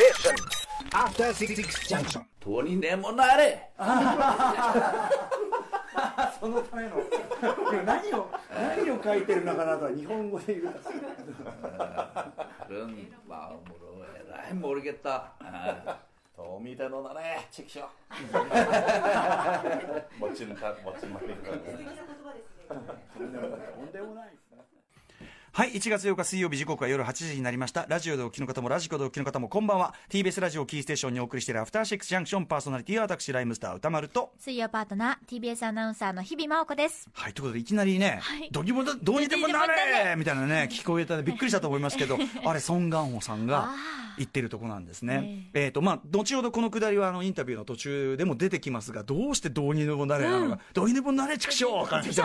[0.00, 0.32] Station.
[0.92, 2.24] After Six Junction.
[2.40, 3.68] とにでもなれ。
[6.40, 6.90] そのための。
[7.84, 10.74] 何を何を書いてるのかなとは日本語で言う
[12.70, 15.34] ルンバおもろえらい盛りげた。
[16.34, 17.82] とみでのなれチキショ
[20.18, 21.52] もちんたもちんまりとん
[23.92, 24.79] でもないですね。
[25.52, 27.84] はい、1月8日水曜日時刻は夜8時になりました。
[27.88, 29.94] ラジオでお聞きの方もラジコでお聞きの方もこんばんは。
[30.08, 34.32] TBS ラジオキーステーションにお送りしているアフターシックスジャンクションパーソナリティは私、ライムスター歌丸と。
[34.38, 45.48] 水曜パートナー TBS アナウンサーの日々真央子ですはい、ということでいきなりね、はいどどうにでもなどうにでもなれみたいなね、聞こえたんでびっくりしたと思いますけど、 あれ、ソン・ガンホさんがあ言ってるとこなんですね。
[45.54, 52.22] えっ、と、まあ、後ほどこのくだりはあのインタビューの途中でも出てきますが、どうしてどうにでもなれなのか、どうにでもなれ畜生から来て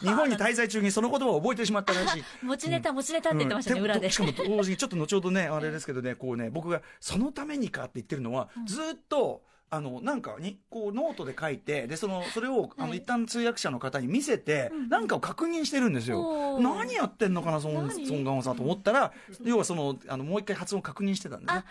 [0.00, 2.15] 日本に滞在中にその言葉を覚えてしまったらしい。
[2.42, 4.10] 持ちネタ持ちネタって言ってましたね、裏で。
[4.10, 16.58] しかも同時にちょっと後ほどねあれですけどねこうね僕がそのためにかって言ってるのは、ずっとあのなんかにこうノートで書いてでそのそれをあの一旦通訳者の方に見せて、なんかを確認してるんですよ。
[16.60, 18.06] 何やってんのかなその何？
[18.06, 21.52] ソンさんと思ったら要はそのあのもう一回発音確認してたんでね。
[21.52, 21.64] あ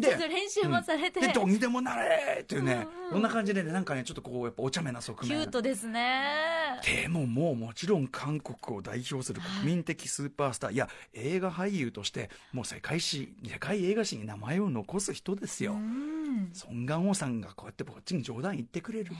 [0.00, 6.80] じゃあでちょっと練習もされて、でどうにでもなれっていうね、こんな感じでねなんかねちょっとこうやっぱお茶目な側キュ面ートですね。
[6.84, 16.50] でももうもちろん韓国を代表する国民的スーパースター、いや映画俳優としてもう世界史世界映画史に名前を残す人ですよ、うん。
[16.52, 19.12] ソン・ガンホさんがこうやってこっちに冗談言ってくれる。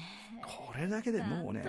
[0.44, 1.64] これだけでもうね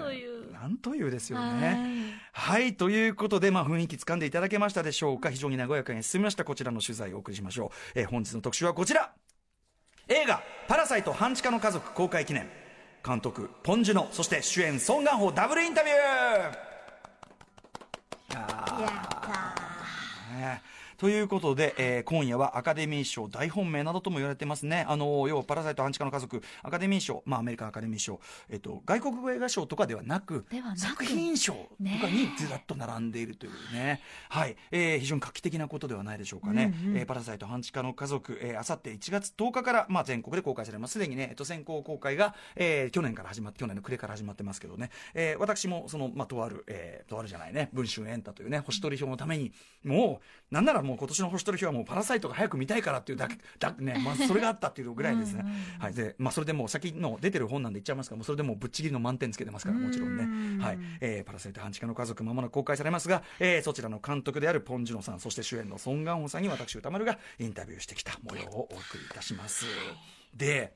[0.51, 1.13] なんという。
[1.13, 5.29] ですよはねはいということで、まあ、雰囲気つかんでいただけましたでしょうか。
[5.29, 6.43] 非常に和やかに進みました。
[6.43, 8.92] こちらの取材をお送りしましょう、えー本日の特集はこちら
[10.07, 12.49] 映画「パラサイト半地下の家族」公開記念。
[13.05, 15.97] 監督ポン・ジュノそして主演ソン・ガンホダブルインタビュー。
[15.97, 15.99] い
[18.33, 18.51] やっ
[19.21, 19.29] た
[20.39, 20.61] ね
[21.03, 24.85] ということで、えー今夜はアカデミー賞大本命などとも言われてますね。
[24.87, 31.59] あの、要はパラサイト半地下の家族、アカデミー賞、まあアメリカンアカデミー賞、えっ、と、外国語映画賞とかではなく、なく作品賞と
[32.01, 33.99] かにずらっと並んでいるというね。
[34.29, 34.55] はい。
[34.71, 36.73] えー非常に画期的なことではないでしょうかね。
[36.95, 40.93] えーパラサイト半地下の家族、えー、あさって1月10日から、まあ全国で公開されます。
[40.93, 44.89] すでにね、えっと、先行公開が、えー去年から始まって、去年の暮れから始まってますけどね。
[45.13, 49.51] えー私も、その、まあ、とある、えーとあるじゃないね、文春エンタというね、星取り表のために、
[49.83, 55.45] もう、なんならもう今年の星取り表はもうパラサイトが早く見たいからっていうだけ、だね、まあ、それがあったっていうぐらいですね。
[55.79, 55.93] はい。
[55.93, 60.63] で、まあ、それでもう先の出てる本なんで言っちゃいますから、もうそれでもうぶっちぎりの満点つけてますから、もちろんね。
[60.63, 60.77] はい。
[61.01, 69.65] えーパラサイト半地下の家族、まもなく公開されますが、えーそちらの監督であるポン・ジュノさん、そして主演のソン・ガンホさんに私、歌丸がインタビューしてきた模様をお送りいたします。
[70.35, 70.73] で、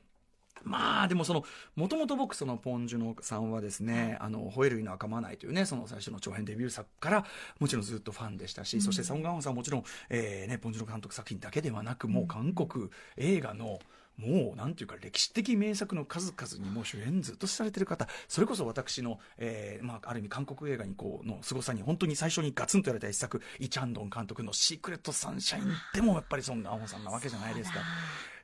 [0.64, 1.44] まあでもその
[1.76, 7.26] もともと僕そのポン・ジュノさんはですね「あの吠える犬は噛まない」というねその最初の長編デビュー作から
[7.60, 13.80] もちろんずっとファンでしたし、そしてソン・ガンホさんはもちろん、えーね、ポン・ジュノ監督作品だけではなくもう韓国映画の
[14.18, 27.80] もうなんていうか歴史的名作の数々にもう主演ずっとされてる方それこそ私の、えーまあ、ある意味韓国映画にこうの凄さに本当に最初にガツンとやられた一作イ・チャンドン監督の「シークレット・サンシャイン」でもやっぱりソン・ガンホさんなわけじゃないですか。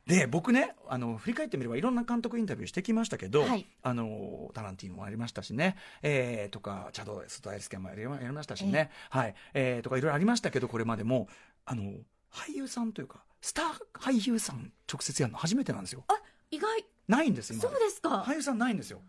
[0.06, 3.66] で僕ねあの振り返ってみればいろんな監督インタビューしてきましたけど、はい。
[3.82, 9.36] あのタランティーノもありましたしね、えーとかチャド・ストアイルスケンもやりましたしね、はい。
[9.54, 11.28] えーとかいろいろありましたけどこれまでも
[11.66, 11.84] あの
[12.32, 13.66] 俳優さんというかスター
[14.00, 16.04] 俳優さん直接やるの初めてなんですよ。
[16.08, 16.14] あ
[16.52, 16.86] 意外。
[17.08, 18.24] ないんです今そうですか。
[18.28, 19.02] 俳優さんないんですよ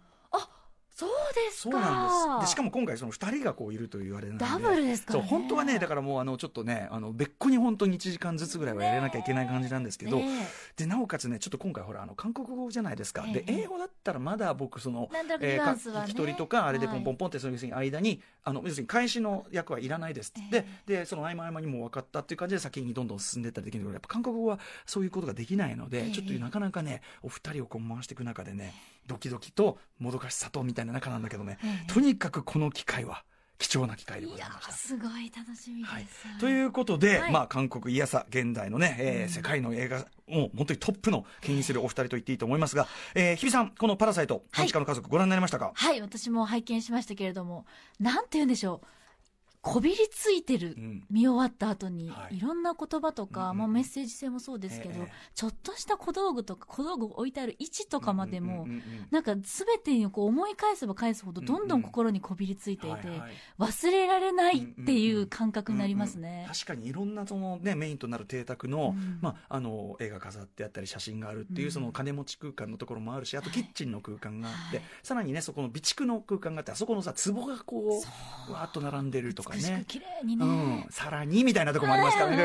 [0.94, 2.50] そうですそうかなんです。
[2.50, 4.44] でしかも今回その2人がこういるというあれなんで。
[4.44, 5.28] ダブルですからね。
[5.28, 10.46] そう本当はねだからもうあのちょっとねあの別個に本当に1時間ずつぐらいはやらなきゃいけない感じなんですけど、ね
[10.76, 13.44] でなおかつねちょっと今回ほらあの韓国語じゃないですか、でえ。
[13.48, 16.94] え英語だったらまだ僕その聞き取りとかあれではい。
[16.96, 26.10] ポンポンポンってその要するに間にあの要するに返しの役はいらないですって、ででその合間合間にもう分かったっていう感じで先にどんどん進んでいったらできるけどやっぱ韓国語はそういうことができないので、ええ。
[26.12, 28.74] ちょっとなかなかねお二人をこう回していく中でね
[29.06, 31.92] ドキドキともどかしさとみたいな中なんだけどね、ええ。
[31.92, 33.24] とにかくこの機会は
[33.58, 34.72] 貴重な機会でございました。
[34.72, 36.06] すごい楽しみです、はい、
[36.40, 37.32] ということで、はい。
[37.32, 47.66] まあ、韓国いやさ現代のね、えー世界の映画を本当にトップの牽引するお二人と言っていいと思いますが、えー、日比さんこの「パラサイト半地下の家族」ご覧になりましたか、はい私も拝見しましたけれども
[47.98, 48.86] なんて言うんでしょう
[49.64, 51.04] こびりついてる、うん。
[51.10, 52.36] 見終わった後に、はい。
[52.36, 59.42] い、ろんな言葉とか、うんうんまあ、メッセージ性もそうですけど、ええちょっとした小道具とか小道具が置いてある位置とかまでも、うんうんうんうんなんか全
[59.82, 63.32] てにこう思い返せば返すほどどんどん心にこびりついていて、はいはい。
[63.58, 66.30] 忘れられないっていう感覚になりますうんうん。
[66.30, 66.46] ね。
[66.48, 69.18] 確かにいろんなその、ね、メインとなる邸宅の,、うん。
[69.20, 71.72] まあ、あの映画飾ってあったり写真があるっていう、うん。
[71.72, 74.86] その金持ち空間のところもあるしあとキッチンの空間があって、はい。
[75.02, 78.02] さらにねそこの備蓄の空間があってあそこのさ壺がこ
[78.48, 79.84] うわーっと並んでるとか美しくね。
[79.86, 82.44] 綺麗にね、うん、さらにみたいなとこもありますからね。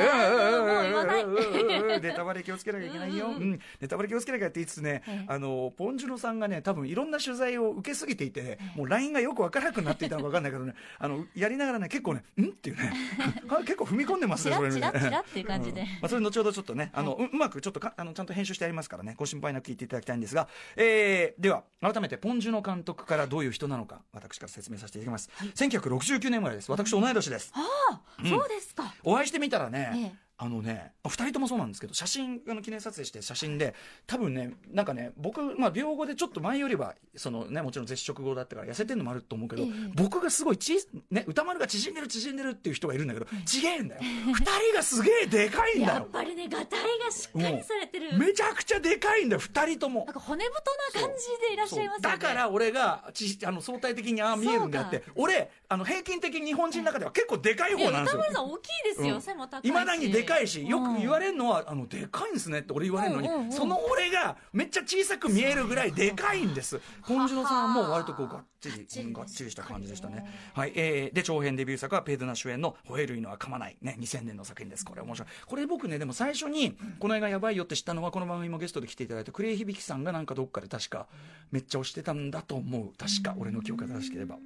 [2.02, 3.28] ネタバレ気をつけなきゃいけないよ。
[3.28, 12.46] ううんん、ネタバレ気をつけなきゃって言いつつねええ、あの、ポンジュノさんがね、多分いろんな取材を受けすぎていて、もう LINE がよくわからなくなっていたのかわかんないけどね、 あの、やりながらね、結構ね、ん？
[12.46, 12.94] っていうね、
[13.66, 14.76] 結構踏み込んでますね、それね。
[14.76, 15.82] チラッチラっていう感じで。
[15.82, 15.88] うん。
[15.88, 25.30] まあ、それ後ほどちょっとね、あの、ううまくちょっとかあのちゃんと編集してありますからね、ご心配なく聞いていただきたいんですが、えー、では、改めてポンジュノ監督からどういう人なのか、私から説明させていただきます。
[25.56, 26.72] 1969年生まれです。
[26.72, 27.52] 私同い年です。
[27.56, 27.62] あ
[27.94, 28.94] あ、そうですか。
[29.04, 33.76] お会いしてみたらね、ええあのね、二人ともそうなんですけど、写真、あの記念撮影して写真で、
[34.08, 39.70] 多分ね、なんかね、僕、まあ、病後でちょっと前よりは、そのね、もちろん絶食後だったから痩せてるのもあると思うけど、ええ。
[39.96, 40.78] 僕がすごいち、
[41.12, 44.02] ね、歌丸が縮んでる縮んでるっていう人がいるんだけど、ちげえんだよ。
[44.02, 45.94] 二人がすげえでかいんだよ。
[45.96, 48.18] やっぱりねがたいがしっかりされてる。
[48.18, 50.06] めちゃくちゃでかいんだよ、二人とも。
[50.06, 50.14] なん。
[50.14, 50.56] か骨太
[51.02, 52.18] な感じでいらっしゃいますよね。
[52.18, 58.22] だから俺がちあの相対的にああ見えるんであって俺あの平均的に日本人の中では結構でかい方なんですよ。
[58.22, 59.22] 歌丸さん大きいですよ、うん。
[59.22, 59.68] 背も高いし。
[59.68, 66.82] いまだにでかいしよく言われれるのは、あのでかいんですねって俺言われるのに、その俺がめっちゃ小さく見えるぐらいでかいんです。
[67.02, 70.26] 本次郎さんはもう割とこうがっちりがっちりした感じでしたね。
[70.54, 74.86] はいえー、で長編デビュー作はペイドナ主演の「吠える犬は噛まない」ね2000年の作品です。
[74.86, 75.28] これ面白い。
[75.46, 81.08] これ僕ねでも最初にこの映画やばいよって知ったのはこの番組もゲストで来ていただいたクレイ響さんがなんかどっかで確か
[81.52, 82.94] めっちゃ推してたんだと思う。
[82.98, 84.38] 確か俺の記憶が正しければ。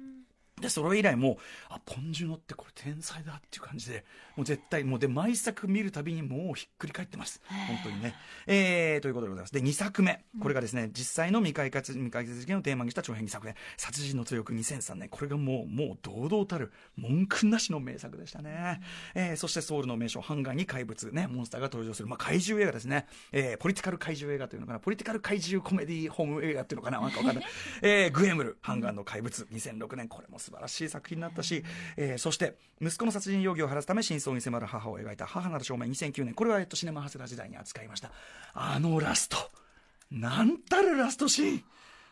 [0.60, 1.36] でそれ以来もう
[1.68, 4.04] あポンジュノってこれ天才だっていう感じで
[4.36, 7.42] もう絶対もうで毎作見るたびにもうひっくり返ってます。
[7.48, 8.14] 本当にね、
[8.46, 9.52] えー、ということでございます。
[9.52, 10.24] で2作目。
[10.40, 18.80] これがですね、実際の未解決未解決事件をテーマにした長編2作目「殺人の強く2003年」これがもうもう堂々たる文句なしの名作でしたね、
[19.14, 24.78] えーそしてソウルの名所ハンガーに怪物ねモンスターが登場する、まあ、怪獣映画ですね、えーポリティカル怪獣映画というのかな。
[24.78, 27.00] ポリティカル怪獣コメディホーム映画っていうのかな。
[27.00, 27.44] なんかわかんない、
[27.82, 29.46] えーグエムルハンガーの怪物。
[29.50, 30.08] 2006年。
[30.08, 31.64] これも素晴らしい作品になったし、
[31.96, 38.10] えーそして息子の殺人容疑を晴らすため真相に迫る母を描いた母なる正面2009年これは、えっと、シネマハセラ時代に扱いました。
[38.52, 39.36] あのラスト。
[40.10, 41.64] なんたるラストシーン。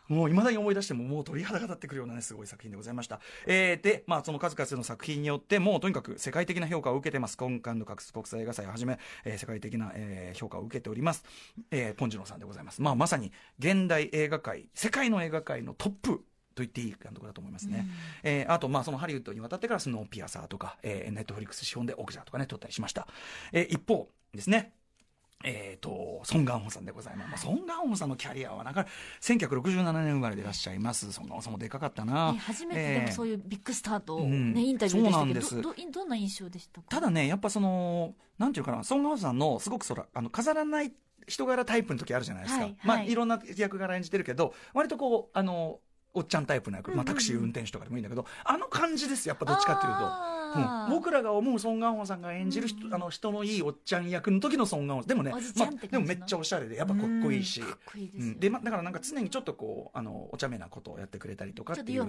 [0.09, 7.37] もう未だに思い出してももう鳥肌が立ってくるようなねすごい作品でございました、えーでまあその数々の作品によってもうとにかく世界的な評価を受けてます。
[7.37, 11.23] 今回の各国際映画祭をはじめ、えー世界的な、えー評価を受けております、
[11.71, 12.81] えーポンジュノさんでございます。
[12.81, 17.87] まあまさに現代映画界世界の映画界のトップと言っていい監督だと思いますね、
[18.23, 23.07] えーあとまあそのハリウッドに渡ってからスノーピアサーとか、えーネットフリックス資本でオクジャーとかね撮ったりしました、
[23.51, 24.73] えー一方ですね
[25.45, 28.87] えー、とソン・ガンホさんでございます、まあ、ソン・ガンホさんのキャリアはなんか
[29.21, 31.11] 1967年生まれでいらっしゃいます。
[31.11, 34.57] ソン・ガンホさんもでかかったな、ね初めてでもそういうビッグスターと、ねうん。
[34.57, 36.87] インタビューでしたけどそうなんどどどんな印象でしたか？
[36.87, 40.93] ただねやっぱそのなんていうかなソン・ガンホさんのすごくそらあの飾らない
[41.27, 45.79] 人柄タイプの時あるじゃないですか、はいまあ、はいいろんな役柄演じてるけど割とこうあの
[46.13, 50.42] おっちゃんタイプの役、まあ、タクシー運転手とかでもいいんだけどあの感じですやっぱどっちかっていうと。
[50.89, 52.93] 僕らが思うソン・ガンホさんが演じる人,、うん。
[52.93, 57.67] あの人のいいおっちゃん役の時のソン・ガンホでもねまあ、でもめっちゃおしゃれでやっぱかっこいいし、うん。
[57.67, 62.07] かっこいいでだからなんか常にちょっとこうあのお茶目なことをやってくれたりとかってという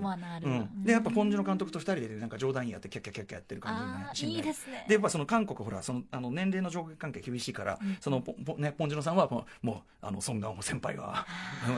[0.85, 4.85] でやっぱポンジュの監督と二人でなんか冗談やってキャッキャッキャッキャやってる感じのねーンいいですね。
[4.89, 7.97] でやっぱその韓国ほらそのあの年齢の上下関係厳しいから、うん。
[8.01, 11.27] そのポポねポンジュノさんはもうもうあのソン・ガンホ先輩が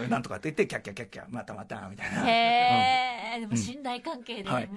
[0.03, 2.29] うんなんとかって言ってキャッキャッキャッキャまたまたみたいな。
[2.29, 4.71] へえ、でも信頼関係でもう、はい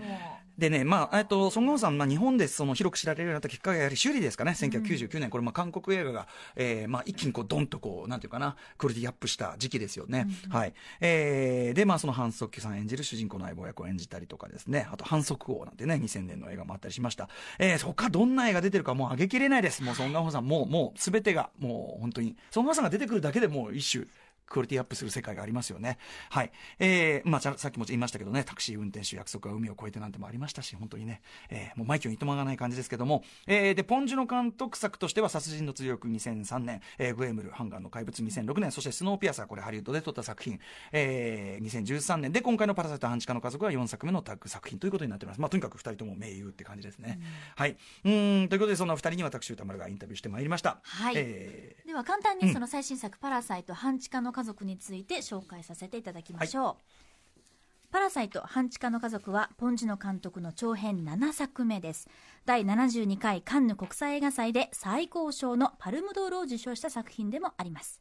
[0.60, 6.28] でね、まあ、えっと、ソン・ガンホさん、まあ、日本でその広く知られるようになったきっかけはやはり修理ですかね、1999年、これ、まあ、韓国映画が、
[6.58, 10.28] えーまあ、一気にこう、ドンとこう、なんていうかな、クオリティアップした時期ですよね。
[10.50, 10.74] はい。
[11.00, 17.30] えーで、まあ、そのハン・ソッキュさん演じる主人公の相棒役を演じたりとかですね、あと、反則王なんてね、2000年の映画もあったりしました。
[17.58, 19.82] えー、他どんな映画出てるかもう上げきれないです。
[19.82, 24.06] もう、ソン・ガンホさん、もう、もう、すべてが、もう、本当に、ソン・ガンホさんが出てくるだけでもう、一種、
[24.50, 25.98] クオリティアップする世界がありますよね。
[26.30, 26.52] はい。
[26.80, 40.60] えー、まあ、ささっきも言いましたけどね、タクシー運転手約束は海を越えてなんてもありましたし、本当にね、えー、もう枚挙にいとまがない感じですけども、えー、で、ポンジュの監督作としては、殺人の追憶2003年、えー、グエムル、ハンガーの怪物2006年、そしてスノーピアサー、これハリウッドで撮った作品、
[40.92, 45.42] えー、2013年で、今回のパラサイト半地下の家族は4作目のタッグ作品ということになっております。
[45.42, 47.20] まあ、とにかく2人とも名優って感じですね。
[47.56, 47.78] はい。
[48.04, 50.80] うーん、ということで、そんな2人に私、歌丸がインタビューしてまいりました。
[50.84, 62.08] はいえーでは簡単にその最新作「パラサイト半地下の家族」について紹介させていただきましょう、パラサイト半地下の家族はポンジュノ監督の長編7作目です。
[62.46, 68.00] 第72回カンヌ国際映画祭で最高賞のパルムドールを受賞した作品でもあります。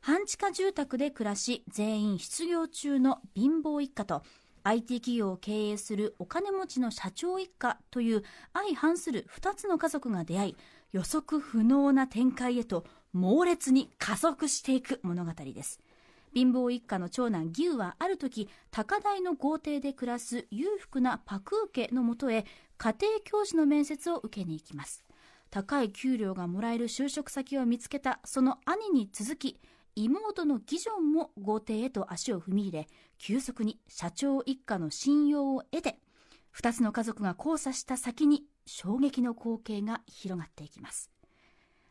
[0.00, 4.22] 半地下住宅で暮らし全員失業中の貧乏一家と
[4.62, 8.24] IT 企業を経営するお金持ちの社長一家という
[8.54, 10.56] 相反する2つの家族が出会い
[10.92, 15.80] 予測不能な展開へと猛烈に加速していく物語です。
[16.32, 22.44] 貧乏一家の長男ギウはある時高台の豪邸で暮らす裕福なパクー家のもとへ
[22.78, 25.04] 家庭教師の面接を受けに行きます。
[25.50, 29.60] 高い給料がもらえる就職先を見つけたその兄に続き
[29.96, 32.88] 妹のギジョンも豪邸へと足を踏み入れ
[33.18, 35.98] 急速に社長一家の信用を得て
[36.56, 41.09] 2つの家族が交差した先に衝撃の光景が広がっていきます。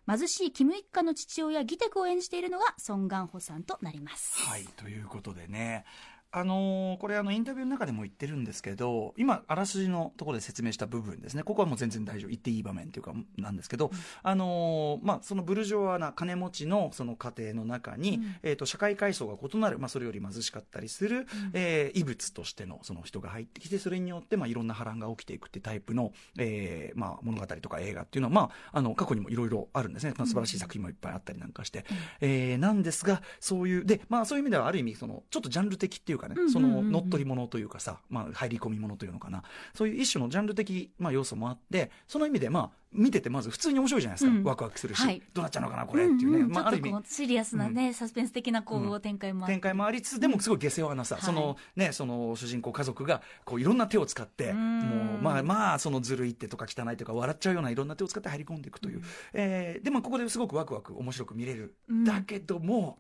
[0.09, 4.39] 貧しいキム一家の父親ギテクを演じているのがソン・ガンホさんとなります。
[4.39, 5.85] はいということでね。
[6.31, 11.43] あのーこれあのインタビューの中でも言ってるんですけど今あらすじのところで説明した部分ですね。
[11.43, 12.29] ここはもう全然大丈夫。
[12.29, 13.89] 言っていい場面というかなんですけど、
[14.21, 18.36] あのーまあ、そのブルジョワな金持ちのその家庭の中に、うん。
[18.43, 31.86] えー、と社会階層が異なる、まあ、それより貧しかったりする、えー異物としてのその人が入ってきてそれによって、まあ、いろんな波乱が起きていくってタイプの、えーまあ、物語とか映画っていうのは、まあ、あの過去にもいろいろあるんですね、まあ、素晴らしい作品もいっぱいあったりなんかして、
[32.21, 36.53] えーなんですがそういうで、まあ、そういう意味ではある意味そのちょっとジャンル的っていうかね、うんうんうんうん。
[36.53, 39.43] その乗っ取り物というかさ、まあ、入り込み物というのかな。
[39.73, 44.43] そういう一種のジャンル的、まあ、要素もあってその意味で、まあ、見ててまず普通に面白いじゃないですか、うん。
[44.43, 45.21] ワクワクするし、はい。
[45.33, 46.93] どうなっちゃうのかなこれっていうね、んんまあ、ある意味。
[47.05, 49.01] シリアスなね、サスペンス的なこう、うん。
[49.01, 49.53] 展開もあって。
[49.53, 51.23] 展開もありつつでもすごい下世話なさ、はい。
[51.23, 54.79] そのねその主人公家族がこういろんな手を使ってうん。
[54.79, 59.01] もうまあまあそのずるいってとか汚いとか笑っちゃうようないろんな手を使って入り込んでいくという、
[59.33, 62.03] えーでもここですごくワクワク面白く見れる、うん。
[62.03, 62.99] だけども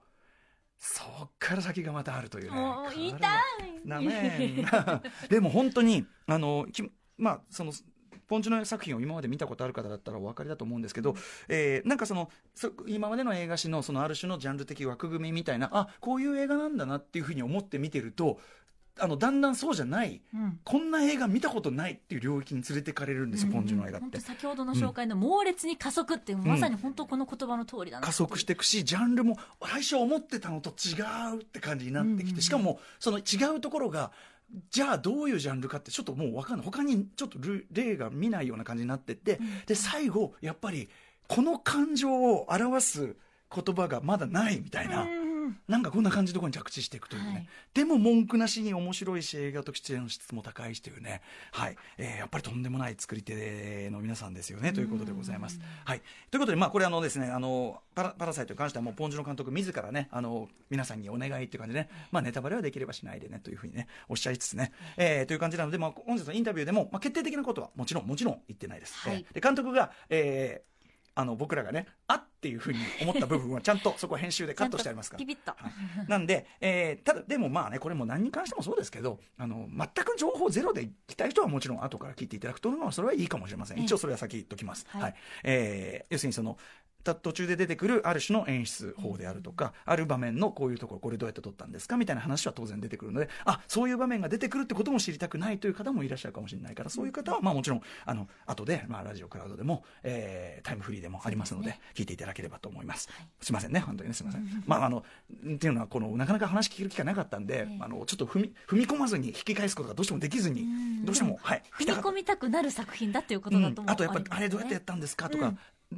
[0.79, 2.59] そっから先がまたあるというね。
[2.59, 3.13] もう言い
[5.29, 7.73] でも本当にあのきまあその
[8.27, 11.15] ポンチの作品を今まで見たことある方だったらお分かりだと思うんですけど、
[11.49, 18.39] えーなんかそのそ今までの映画史のそのある種のジャンル的枠組みみたいなあこういう映画なんだなっていうふうに思って見てると
[18.99, 20.59] あのだんだんそうじゃないうん。
[20.63, 24.19] こんな映画見たことないっていう領域に連れてかれるんですよ、ポンジュの映画って。
[24.19, 30.99] 先ほどの紹介の猛烈に加速っていう、まさに本当この言葉の通りだな加速していくしジャンルも最初思ってたのと違
[31.35, 34.11] うって感じになってきて、しかもその違うところが
[34.71, 36.65] じゃあどういうジャンルかってちょっともう分かんない。
[36.65, 40.89] 他にちょっとル例が見ないような感じになってって、で最後やっぱり
[41.27, 43.15] この感情を表す
[43.53, 45.03] 言葉がまだないみたいな。
[45.03, 45.18] うん
[45.67, 47.47] なんかこんな感じのところに着地していくというね、はい。
[47.73, 51.75] でも文句なしに面白いし映画としての質も高いしというね、はい。
[51.97, 54.73] えーやっぱりとんでもない作り手の皆さんですよね。
[54.73, 55.59] ということでございます。
[55.85, 68.95] はい、ということで、まあ、これあのですねあのパラパラサイトに関してはもうポンジュの監督自らねあの皆さんにお願いっていう感じでね、まあ、ネタバレはできればしないでねというふうにねおっしゃいつつね、えーという感じなので、まあ、本日のインタビューでも、まあ、決定的なことはもちろんもちろん言ってないです。
[68.97, 69.25] はい。
[69.27, 70.68] えーで監督が、えー
[71.19, 75.73] あの僕らがねあっていうふうに思った部分はちゃんとそこは編集でカットしてありますからピピッと、はい
[76.07, 83.77] なんで、えーただ、でもまあね、これも何に関してもそうですけど、あの、全く情報ゼロで来たい人はもちろん後から聞いていただくというのは、それはいいかもしれません。
[83.77, 84.85] ええ一応それは先言っときます。
[84.89, 85.15] はいはい。
[85.43, 86.57] えー要するにその、
[86.88, 103.27] た途中で出てくるある種の演出法であるとか、ある場面のこういうところこれどうやって撮ったんですかみたいな話は当然出てくるのであそういう場面が出てくるってことも知りたくないという方もいらっしゃるかもしれないからそういう方はまあもちろんあの後で、まあ、ラジオクラウドでも、えータイムフリーでもありますので聞いていただければと思います、はい。
[103.41, 105.03] すいませんね本当にねすいません、まああの
[105.53, 107.77] っていうのはこのなかなか話聞ける機会なかったんで、ええ。
[107.79, 111.05] あのちょっと踏み踏み込まずに引き返すことがどうしてもできずにん。
[111.05, 113.89] どうしてもはい踏み込みたくなる作品だっていうことだと思う、うん。
[113.89, 115.53] あとやっぱりあれどうやってやったんですかとか、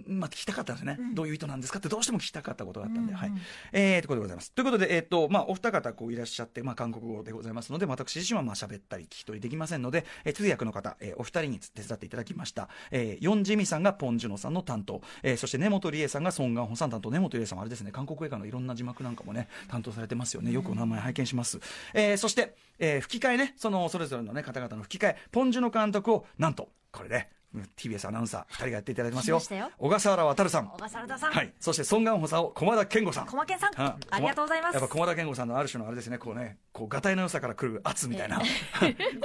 [0.08, 3.32] まあ、聞きたかったんですね、どういう意図なんですかってどうしても聞きたかったことがあったんで、うんうんはい。
[3.74, 4.54] えー、ということでございます。
[4.54, 17.12] ということで、えーとまあ、お二方こういらっしゃって、まあ、韓国語でございますので私自身はまあ喋ったり聞き取りできませんので、えー通訳の方、えーお二人に手伝っていただきました、えー、ヨン・ジミさんがポン・ジュノさんの担当、えーそして根本理恵さんがソン・ガンホさん担当。
[17.12, 20.52] 根本理恵さんはあれですね韓国映画のいろんな字幕なんかもね担当されてますよね。
[20.52, 21.60] よくお名前拝見します、
[21.94, 27.30] えーそして、えー吹き替えねそのそれぞれの、ね、方々の吹き替えポン・ジュノ監督をなんとこれね
[27.76, 29.42] TBS アナウンサー2人がやっていただいてますよ。
[29.78, 30.68] 小笠原渉さん。
[30.68, 33.26] 小笠原さん、はい、そしてソン・ガンホさんを駒田健吾さん。
[33.26, 33.72] 駒健さん。
[33.82, 34.76] あありがとうございます。
[34.76, 38.40] やっぱ駒田健吾さんのある種のあれですねこうねこうがたいの良さから来る圧みたいな。
[38.40, 38.44] こ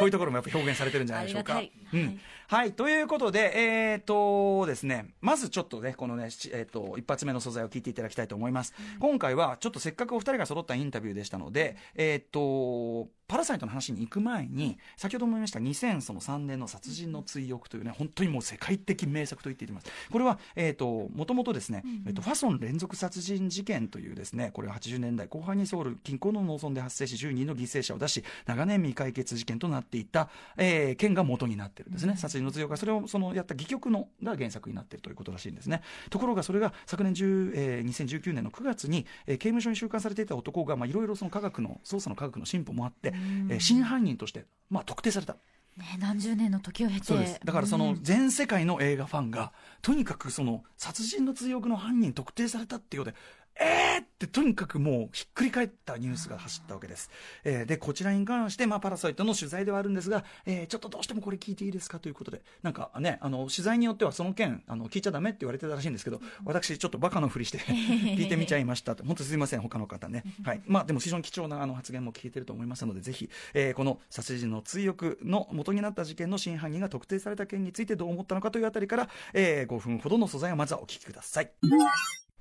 [0.03, 1.61] ういうところもやっぱ表現されてるんじゃないでしょうか。
[1.93, 8.73] うんはい、ということで、えー、とですね、まずちょっとね、このね、しえー、と一発目の素材を聞いていただきたいと思います。
[9.01, 19.89] 今回は、ちょっとせっかくお二人が揃ったインタビューでしたので、えー、とパラサイトの話に行く前に、先ほども言いました2003年の殺人の追憶というね、本当にもう世界的名作と言っています。
[20.13, 32.17] これは、えー、ともともとですね、えー、とファソン連続殺人事件というですね、これは80年代後半にソウル近郊の農村で発生し、10人の犠牲者を出し、長年未解決事件となっていた、えー件が元になってるんですね。
[32.17, 35.83] 殺人の追憶が、それをそのやった戯曲のが原作になっているということらしいんですね。
[36.11, 43.13] ところがそれが昨年10、えー2019年の9月に、えー刑務所に収監されていた男が、まあ、いろいろその科学の、捜査の科学の進歩もあって、
[43.51, 45.37] えー真犯人として、まあ、特定された。
[45.77, 49.53] ね、何十年の時を経てそうですだからその全世界の映画ファンが
[49.83, 53.17] とにかくその殺人の追憶の犯人特定されたっていうので
[53.61, 57.11] えーってとにかくもうひっくり返ったニュースが走ったわけです。
[57.45, 69.05] えーで、こちらに関して、まあ、パラサイトの取材ではあるんですが、えーちょっとどうしてもこれ聞いていいですかということで、なんかね、あの、取材によってはその件、あの、聞いちゃダメって言われてたらしいんですけど、私ちょっとバカのふりして 聞いてみちゃいましたと。
[69.05, 70.23] 本当すいません、他の方ね。
[70.45, 70.63] はい。
[70.67, 81.51] まあ、でも非常に貴重なあの発言も聞いてると思いますので、ぜひ、えーこの殺人の追憶の元になった事件の真犯人が特定された件についてどう思ったのかというあたりから、えー5分ほどの素材をまずはお聞きください。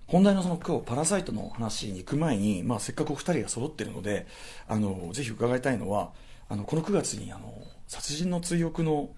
[0.07, 4.27] 本題のその今日パラサイトの話に行く前に、まあ、せっかくお二人が揃ってるので
[4.67, 6.11] あのぜひ伺いたいのは
[6.49, 7.55] あのこの9月にあの
[7.87, 9.11] 殺人の追憶の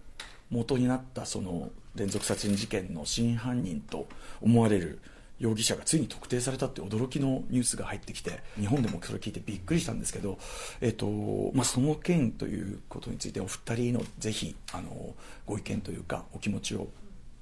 [0.51, 4.07] 元になったその連続殺人事件の真犯人と
[4.43, 5.01] 思われる
[5.39, 10.39] 容疑者がついに特定されたって驚きのニュースが入ってきて日本でもそれ聞いてびっくりしたんですけど、
[10.83, 11.07] えっと
[11.55, 15.15] まあ、その件ということについてお二人のぜひあの
[15.47, 16.89] ご意見というかお気持ちを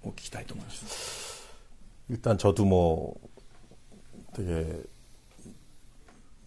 [0.04, 1.40] お聞きたいと思います。
[2.10, 3.14] 일단 저도 뭐
[4.34, 4.82] 되게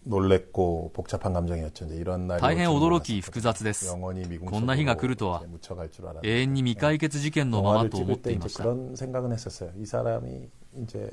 [0.06, 1.86] 놀랬고 복잡한 감정이었죠.
[1.86, 6.28] 이제 이런 날이 大変 올 줄은 驚き複雑です 영원히 미궁 こんな日が来るとは 속으로 이제 묻혀갈 줄 알았는데
[6.28, 9.70] 永遠に未解決事件のまま 영화를 と思っ 찍을 て 때 いま 이제 した 그런 생각은 했었어요.
[9.78, 10.48] 이 사람이
[10.82, 11.10] 이제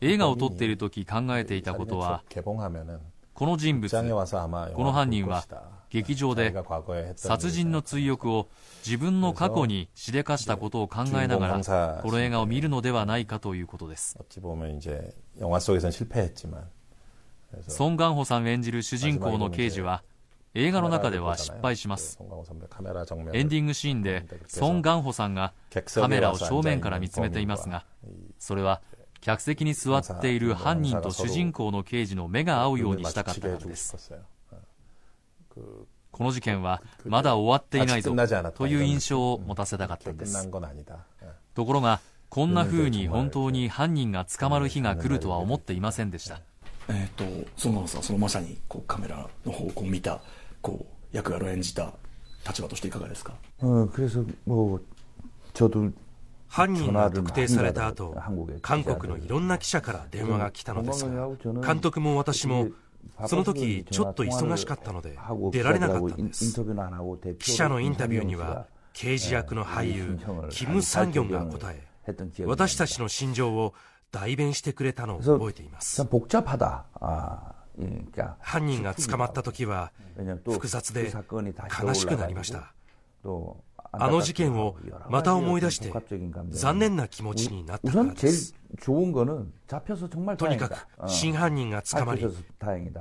[0.00, 2.98] 映画を撮っている時考えていたこと 사진을 は 개봉하면은
[3.34, 5.62] この人物 극장에 와서 아마 この 영화를 犯 볼 人は 것이다.
[5.93, 6.51] 劇場で
[7.15, 8.47] 殺人の追憶を
[8.83, 14.17] 自分の過去にしでかしたことを考えながらこの映画を見るのではないかということです。
[17.67, 20.01] ソン・ガンホさん演じる主人公の刑事は
[20.55, 22.17] 映画の中では失敗します。
[23.33, 25.53] エンディングシーンでソン・ガンホさんが
[25.93, 27.85] カメラを正面から見つめていますが
[28.39, 28.81] それは
[29.21, 34.11] 客席に座っている犯人と主人公の刑事の目が合うようにしたかったからです。
[36.10, 38.14] この事件はまだ終わっていないぞ
[38.56, 41.06] という印象を持たせたかったん 그게 です 끝난 건 아니다.
[41.22, 41.26] 예.
[41.54, 46.40] ところがこんな風に本当に犯人が捕まる日が来るとは思っていませんでした
[46.90, 50.20] えー、とそのさんそのまさにこうカメラの方向を見た
[50.62, 51.92] こう役柄を演じた
[52.46, 54.80] 立場としていかがですか 어, 그래서 뭐
[55.52, 55.92] 저도
[56.48, 62.81] 犯人が特定された後 한국에 韓国のいろんな記者から電話が来たのですが 건강하고 저는 監督も私も 바빠서
[63.27, 65.17] その時ちょっと忙しかったので
[65.51, 66.53] 出られなかったんです。
[67.39, 71.87] 記者のインタビューには刑事役の俳優キム・サンギョンが答え
[72.45, 73.73] 私たちの心情を
[74.11, 76.03] 代弁してくれたのを覚えています。
[78.39, 79.91] 犯人が捕まった時は
[80.45, 81.11] 複雑で
[81.81, 82.73] 悲しくなりました。
[83.95, 84.75] あの事件を
[85.07, 85.93] また思い出して
[86.49, 88.55] 残念な気持ちになったからです。
[90.37, 92.27] とにかく真犯人が捕まり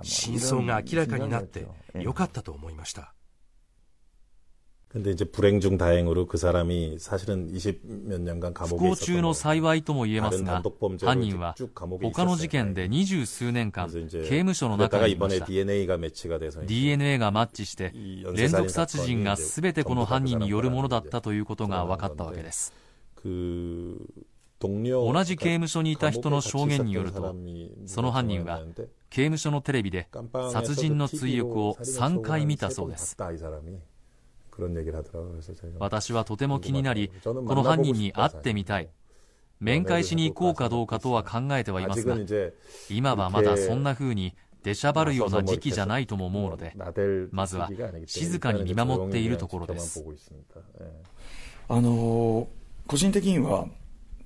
[0.03, 3.15] 真相が明らかになってよかったと思いました。
[4.92, 10.46] 근데 이제 불행 중 다행으로 그 사람이 사실은 20몇 년간 不 감옥에 幸中の 있었던 幸いとも言えますが
[10.46, 12.50] 다른 단독 범죄로 犯人は 쭉 감옥에 他の事 있었어요.
[12.50, 18.24] 件で二十数年間 그래서 刑 이제 務所の中 그러다가 にいまし 이번에 た DNA가 매치가 돼서 이제 DNA がマッチして이
[18.24, 22.74] 연쇄살인 連続殺人が 사건이 全てこの 전부 다 犯人によるものだっ 그 たということが分かったわけです
[23.16, 24.00] 그
[24.60, 27.36] 동료 同じ刑務所にいた人の証言によると
[27.86, 28.62] その犯人は
[29.10, 30.08] 刑務所のテレビで
[30.52, 33.18] 殺人の追憶を3回見たそうです
[35.79, 38.89] 私はとても気になり、この犯人に会ってみたい。
[39.61, 42.17] 面会しに行こうかどうかとは考えてはいますが、
[42.91, 44.35] 今はまだそんなふうに
[44.65, 46.77] 出しゃばるような時期じゃないとも思うので、
[47.31, 47.71] まずは
[48.07, 50.05] 静かに見守っているところです。
[51.69, 52.49] あの
[52.89, 53.67] 個人的には、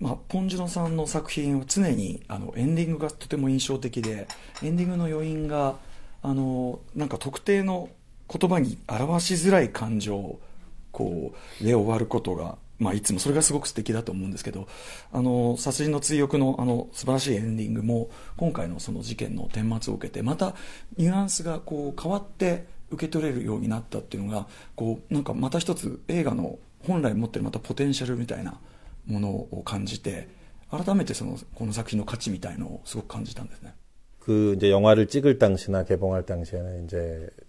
[0.00, 4.26] まあ、ポン・ジュノさんの作品を常にあのエンディングがとても印象的で
[4.62, 5.76] エンディングの余韻が
[6.22, 7.90] あのなんか特定の
[8.27, 10.41] 言葉に表しづらい感情を
[10.91, 14.67] こうで終わることが、まあ、いつもそれがすごく素敵だと思うんですけど
[15.11, 20.55] あの殺人の追憶のあの素晴らしいエンディングも今回のその事件の顛末を受けてまた
[20.97, 28.59] ニュアンスがこう変わって受け取れるようになったっていうのがこうなんかまた一つ映画の本来持ってるまたポテンシャルみたいな
[29.07, 30.27] ものを感じて
[30.69, 33.73] 改めてそのこの作品の価値みたいのをすごく感じたんですね。
[34.19, 37.44] 그 이제 영화를 찍을 당시나 개봉할 당시에는 이제 영원한 미궁에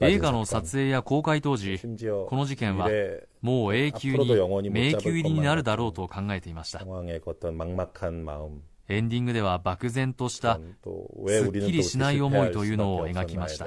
[0.00, 2.88] 映画の撮影や公開当時、この事件は
[3.40, 6.80] もう永久に迷宮入りになるだろうと考えていました。
[8.88, 10.60] エンディングでは漠然とした
[11.26, 13.66] すっきりしない思いというのを描きました。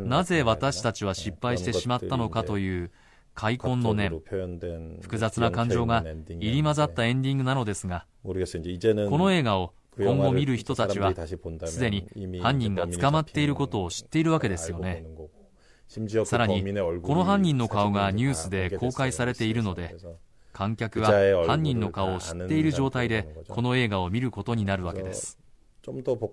[0.00, 2.90] なぜ私たちは失敗してしまったのかという
[3.34, 4.20] 開墾の念、
[5.00, 11.12] 複雑な感情が入り混ざったエンディングなのですが、この映画を今後見る人たちは
[11.66, 12.08] すでに
[12.40, 15.04] 犯人が捕まっていることを知っているわけですよね。
[16.24, 16.62] さらに
[17.02, 19.96] この犯人の顔がニュースで公開されているので
[20.52, 21.10] 観客は
[21.46, 25.38] 犯人の顔を知っている状態でこの映画を見ることになるわけです。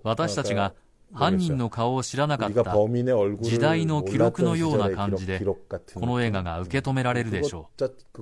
[0.04, 0.74] 私たちが
[1.12, 2.74] 犯人の顔を知らなかった
[3.40, 5.58] 時代の記録のような感じでこ
[6.06, 7.70] の映画が受け止められるでしょ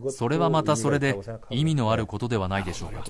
[0.01, 0.11] う。
[0.11, 1.19] それはまたそれで
[1.51, 3.05] 意味のあることではないでしょうか。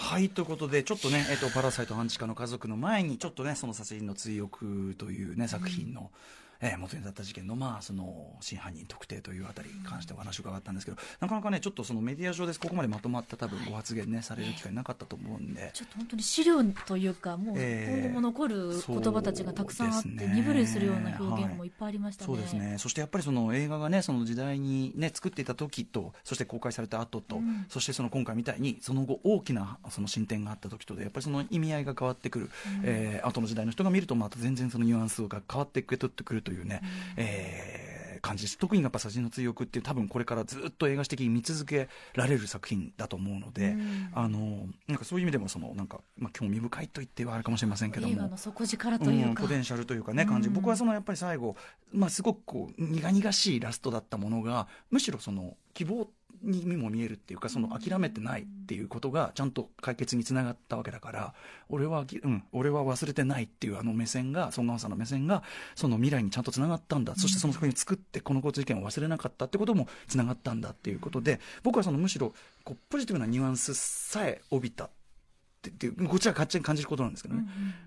[0.00, 6.12] はいということでちょっとね、えっと、パラサイト半地下の家族の前にちょっとねその殺人の追憶というね作品の、
[6.60, 22.26] えー、元になった事件の,、まあその真犯人特定というあたりに関してお話を伺ったんですけど、なかなかね、ちょっとそのメディア上です、ここまでまとまった多分ご発言ね、される機会なかったと思うんで、ちょっと本当に資料というか、もう今後も残る言葉たちがたくさんあって、身震いするような表現もいっぱいありました、ね。
[22.26, 32.50] そうですね、そしてやっぱりその映画がね、その時代にね、作っていた時と、そして公開された後と、うん、そしてその今回みたいに、その後、大きなその進展があった時とで、やっぱりその意味合いが変わってくる、うん、
[32.84, 38.58] えー、後の時代の人が見ると、また全然そのニュアンスが変わってくれてくるというね、うんえー、感じです。
[38.58, 51.56] 特にやっぱ写真の追憶っていう多分これからずっと映画史的に見続けられる作品だと思うので、うん、あのなんかそういう意味でもそのなんか、まあ、興味深いと言ってはあるかもしれませんけども映画の底力というか、うん、ポテンシャルというかね感じ、僕はそのやっぱり最後、
[51.92, 56.08] まあ、すごくこう苦々しいラストだったものがむしろその希望
[56.42, 61.34] にも見えるっていうかその諦めてないっていうことがちゃんと解決につながったわけだから
[61.68, 65.42] 俺は、うん、俺は忘れてないっていうあの目線が孫ンさんの目線が
[65.74, 72.32] その未来にちゃんとつながったんだ、そしてその作品を作ってこの交通事件を忘れなかったってこともつながったんだっていうことで僕はそのむしろ
[72.64, 74.90] こうポジティブなニュアンスさえ帯びたっ
[75.76, 77.44] ていうこっちは勝手に感じることなんですけどね、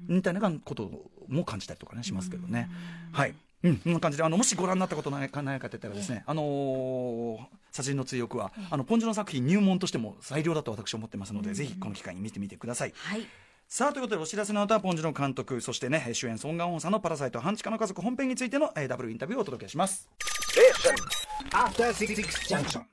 [0.07, 0.91] みたいなこと
[1.27, 2.69] も感じたりとかねしますけどね。
[3.11, 7.37] はいうん、そんな感じで、あの、もしご覧になったことないかないかって言ったらですね、あのー、
[7.71, 12.93] 殺人の追憶は、あの、ポンジュの作品入門としても最良だと私は思ってますので、ぜひこの機会に見てみてください。
[12.95, 13.25] はい。
[13.71, 20.09] さあということでお知らせの後はポンジュの監督そしてね主演ソン・ガンホンさんの「パラサイト半地下の家族」本編についての、えー、ダブルインタビューをお届けします。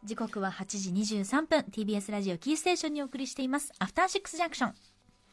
[0.04, 4.74] 時刻は8時23分 TBS ラジオキーステーションにお送りしています「アフターシックスジャンクション」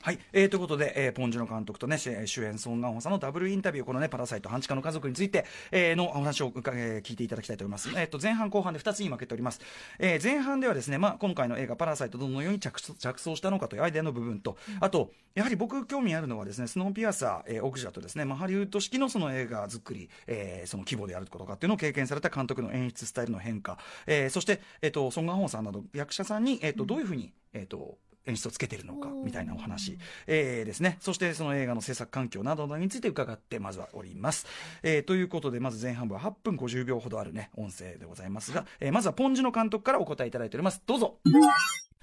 [0.06, 2.12] はい、えー、ということで、えー、ポンジュの監督とね、主
[2.44, 7.90] 演、ソン・ガンホさんのダブルインタビュー、このね、パラサイト、半地下の家族について、えー、のお話を、えー、聞いていただきたいと思います。
[7.98, 9.62] えっ、ー、と、前半後半で2つに分けております。
[9.98, 30.98] えー、前半ではですね、まあ、今回の映画、パラサイト、どのように着着想したのかというアイデアの部分と、あと、やはり僕興味あるのはですね、スノーピアサー、えー、オクジャとですね、まあ、ハリウッド式のその映画作り、えー、その規模であることかっていうのを経験された監督の演出スタイルの変化、えー、そして、えっ、ー、と、ソン・ガンホさんなど役者さんに、えっ、ー、と、どういうふうに、えっ、ー、と、演出をつけてるのかみたいなお話、えー、ですね。
[31.00, 34.48] そしてその映画の制作環境などについて伺ってまずはおります、
[34.84, 40.82] えー、ということでまず前半部は8分50秒ほどあるね音声でございますが、えー、まずはポンジュの監督からお答えいただいております。
[40.86, 41.18] どうぞ。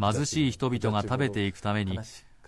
[0.00, 2.00] 貧しい人々が食べていくために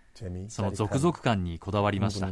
[0.49, 2.27] その続々感にこだわりました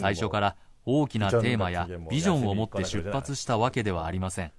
[0.00, 4.52] 最初から大きなテーマやビジョンを持って出発したわけではありません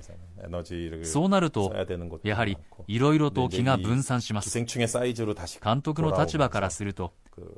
[1.04, 1.74] そうなると、
[2.24, 4.58] やはりいろいろと気が分散します。
[4.58, 7.14] 監督の立場からすると、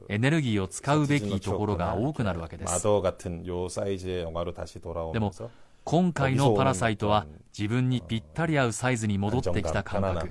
[0.07, 2.83] エネルギーを使うべきところが多くなるわけです。
[2.83, 2.89] で
[5.19, 5.31] も、
[5.83, 7.25] 今回のパラサイトは
[7.57, 10.29] 自分にぴったり合うサイズに戻ってきた感覚。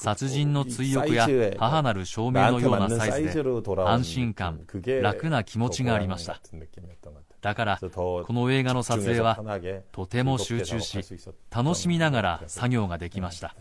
[0.00, 1.26] 殺人の追憶や
[1.58, 4.60] 母なる証明のようなサイズで安心感、
[5.02, 6.40] 楽な気持ちがありました。
[7.40, 9.36] だから、この映画の撮影は
[9.90, 10.98] とても集中し、
[11.50, 13.56] 楽しみながら作業ができました。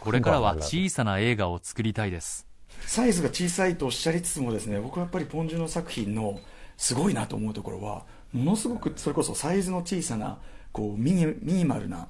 [0.00, 2.46] これからは小さな映画を作りたいです。
[2.86, 6.40] サイズが小さいとおっしゃりつつもですね、僕はやっぱりポンジュの作品の
[6.78, 10.38] すごいなと思うところは、ものすごくそれこそサイズの小さな
[10.72, 12.08] こうミニミニマルな、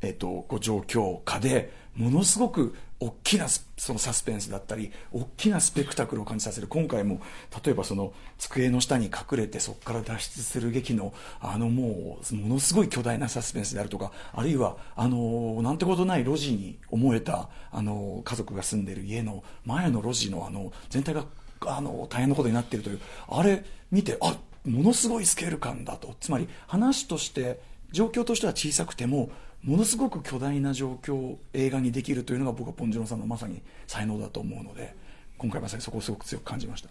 [0.00, 6.66] えっと、こう状況下でものすごく大きなそのサスペンスだったり大きなスペクタクルを感じさせる。
[6.66, 7.20] 今回も
[7.64, 21.24] 例えばその机の下に隠れてそこから脱出する劇のあのもうものすごい巨大なサスペンスであるとかあるいはあのなんてことない路地に思えたあの家族が住んでる家の前の路地のあの全体が
[21.66, 26.16] あの大変なことになっているというあれ見てあものすごいスケール感だと。
[26.20, 29.30] つまり話として状況としては小さくても
[29.62, 34.94] ものすごく巨大な状況を映画にできるというのが僕はポン・ジュノさんのまさに才能だと思うので
[35.36, 36.88] 今回まさにそこをすごく強く感じました。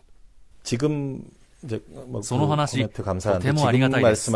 [2.21, 4.32] その話、とてもありがたいです。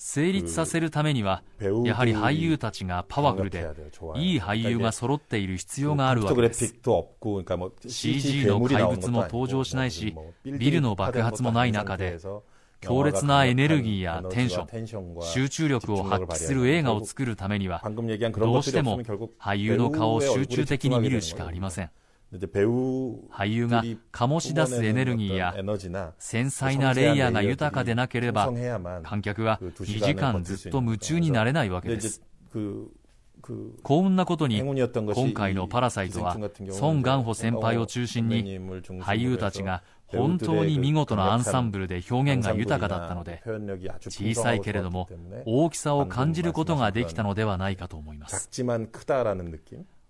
[0.00, 3.66] 成立させるためには、やはり俳優たちがパワフルで、
[4.16, 6.72] いい俳優が揃っている必要があるわけです。
[7.88, 12.18] CG の怪物も登場しないし、ビルの爆発もない中で、
[12.80, 19.00] 強烈なエネルギーやテンション、集中力を発揮する映画を作るためには、どうしても
[19.38, 21.90] 俳優の顔を集中的に見るしかありません。
[23.30, 25.54] 俳優が醸し出すエネルギーや
[26.18, 28.52] 繊細なレイヤーが豊かでなければ
[29.02, 32.20] 観客は2時間ずっと夢中になれないわけです
[33.82, 36.36] 幸運なことに今回の「パラサイト」は
[36.70, 38.60] ソン・ガンホ先輩を中心に
[39.00, 43.42] 俳優たちが本当に見事なアンサンブルで表現が豊かだったので
[44.00, 45.08] 小さいけれども
[45.44, 48.48] 大きさを感じることができたのではないかと思います。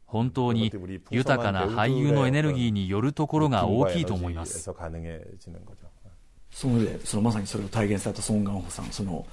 [0.06, 0.72] 本当に
[1.10, 4.70] 豊かな俳優のエネルギーによるところが大きいと思います。
[6.50, 9.26] そのでそのまさにそれを体現されたソン・ガンホさんその、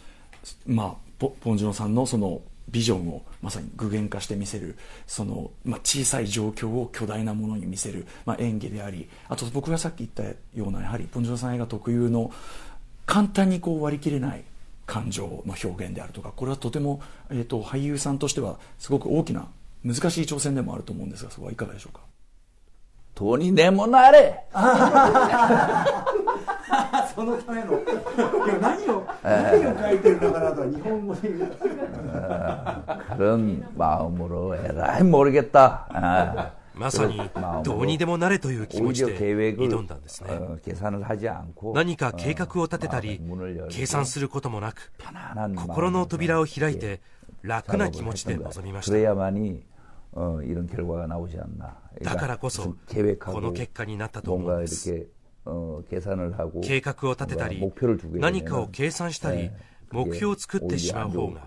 [0.66, 4.76] まあ、ポポン・ジュノさんのそのビジョンをまさに具現化して見せる
[5.08, 12.32] その、まあ、小さい状況を巨大なものに見せる、まあ、演技でありあと僕がさっき言ったようなやはりポンジョさん映画特有の
[13.06, 14.44] 簡単にこう割り切れない
[14.86, 19.48] 感情の表現であるとかこれはとても、えーと、俳優さんとしてはすごく大きな
[19.84, 22.02] 難しい挑戦でもあると思うんですがそこはいかがでしょうか？
[23.14, 24.44] とにでもなれ！
[27.16, 27.80] そのための。
[28.85, 31.53] 何を何を書いてるのかなと日本語で言う
[33.17, 35.87] 그런마음으로에라이모르겠다
[36.75, 37.21] まさに
[37.63, 39.13] どうにでもなれという気持ちで
[39.77, 40.31] 挑んだんですね
[41.75, 43.21] 何か計画を立てたり
[43.71, 44.91] 計算することもなく
[45.57, 47.01] 心の扉を開いて
[47.43, 48.93] 楽な気持ちで臨みました
[52.03, 52.75] だからこそ
[53.35, 54.91] この結果になったと思うんです
[56.63, 57.73] 計画を立てたり
[58.15, 59.51] 何かを計算したり
[59.91, 61.41] 目標を作ってしまう方が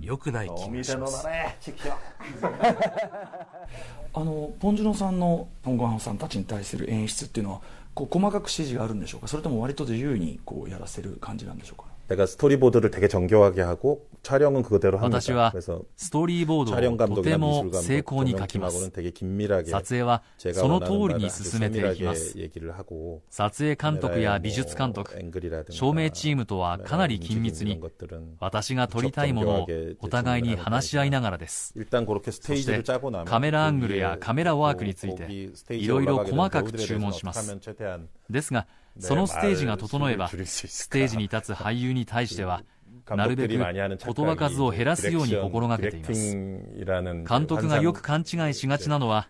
[0.00, 1.26] 良くない気がします
[4.12, 7.60] あのポン・ジュノさんのポン・ゴハンさんたちに対する演出っていうのは
[7.94, 15.51] こう細かく指示があるんでしょうかそれとも割と自由にこうやらせる感じなんでしょうか 내가 스토리보드를 되게 정교하게 하고 私は
[15.97, 18.91] ストーリーボードをとても精巧に書きます。
[19.65, 20.21] 撮影は
[20.53, 22.35] その通りに進めていきます。
[23.29, 25.13] 撮影監督や美術監督、
[25.71, 27.81] 照明チームとはかなり緊密に、
[28.39, 29.67] 私が撮りたいものを
[29.99, 31.73] お互いに話し合いながらです。
[31.73, 32.83] そして
[33.25, 37.59] カメラアングルやカメラワークについて、いろいろ細かく注文します。
[38.29, 38.67] ですが、
[38.99, 42.63] そのステージが整えば、ステージに立つ俳優に対しては、
[43.09, 46.35] なるべく言葉数を減らすように心がけています。
[46.35, 49.27] 監督がよく勘違いしがちなのは、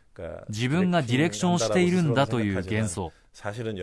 [0.49, 3.11] 自分がディレクションしているんだという幻想。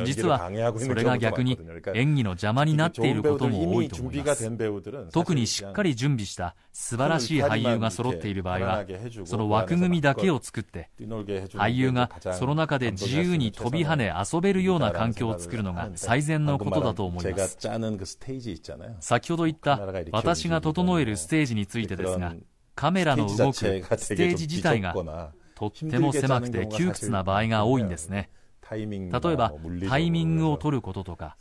[0.05, 1.59] 実はそれが逆に
[1.95, 4.51] 演技の邪魔になっていることも多いと思います。
[5.11, 8.85] 特にしっかり準備した素晴らしい俳優が揃っている場合は
[9.25, 17.59] その枠組みだけを作って俳優がその中で自由に飛び跳ね遊べるような環境を作るのが最善のことだと思います。
[19.01, 19.81] 先ほど言った
[20.13, 22.35] 私が整えるステージについてですが
[22.75, 28.29] カメラの動くステージ自体がとっても狭くて窮屈な場合が多いんですね
[29.11, 29.53] 例えば
[29.89, 31.37] タイミングを取ることとか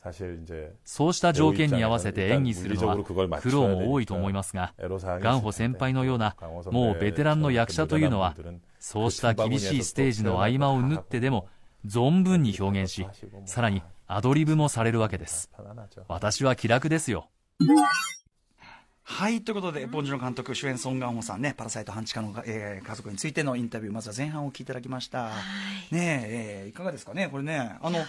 [0.83, 2.97] そうした条件に合わせて演技するのは
[3.41, 4.73] 苦労も多いと思いますが
[5.21, 6.35] ガンホ先輩のような
[6.71, 8.35] もうベテランの役者というのは
[8.79, 11.47] そうした厳しいステージの合間を縫ってでも
[11.85, 13.05] 存分に表現し
[13.45, 15.49] さらにアドリブもされるわけです。
[16.07, 17.29] 私は気楽ですよ
[19.10, 25.30] はい、ということで、ボンジュの監督、主演ソン・ガンホさんね、パラサイト半地下の、えー、家族についてのインタビュー、まずは前半を聞いていただきました。
[25.91, 28.06] ねえー、いかがですかね、これね、あの、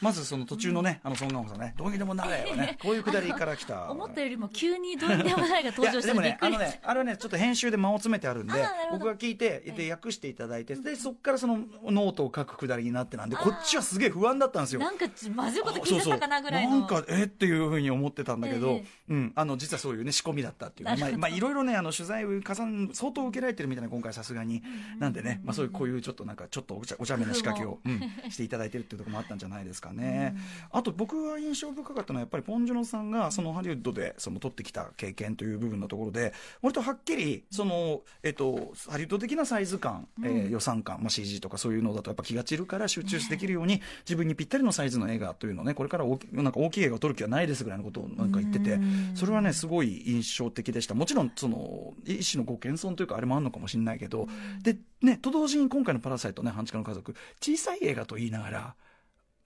[0.00, 3.90] まずその途中のね、あの、ソン・ガンホさんね、どうにでもなれよね、こういうくだりから来た。
[3.90, 8.52] 思ったよりも急にどうにでもないが登場してでもね、あのね、あれはね、ちょっと編集で間を詰めてあるんで、
[8.92, 14.80] 僕が聞いて、で、訳していただいて、で、そこからそのノートを書くくだりになってなんで、こっちはすげえ不安だったんですよ。
[14.80, 16.78] なんか、まずいこと聞いてたかなぐらいの。
[16.80, 20.88] なんか、えっていうふうに思ってたんだけど、うん、あの、実はそういうね、仕込みだったっていう。
[20.88, 24.62] まあ、まあ、いろいろね、あの、取材を重ね、相当受けられてるみたいな、今回さすがに。
[24.98, 30.36] なんでね、まあ、そういう、こういうちょっとなんか、ちょっとお茶お茶目な仕掛けを、うん、していただいてるっていうところもあったんじゃないですかね。
[30.70, 48.78] あと僕が印象深かったのはやっぱりポン・ジュノさんがそのハリウッドでその取ってきた経験という部分のところで割とはっきりその、えっと、ハリウッド的なサイズ感、えー、予算感、まあ、CG とかそういうのだとやっぱ気が散るから集中できるように自分にぴったりのサイズの映画というのをねこれから大きなんか大きい映画を撮る気はないですぐらいのことをなんか言ってて
[49.14, 50.94] それはねすごい印象的でした。
[50.94, 54.28] もちろんその一種のご謙遜というかあれもあるのかもしれないけど
[54.62, 58.74] でねと同時に今回の「パラサイトね半地下の家族」小さい映画と言いながら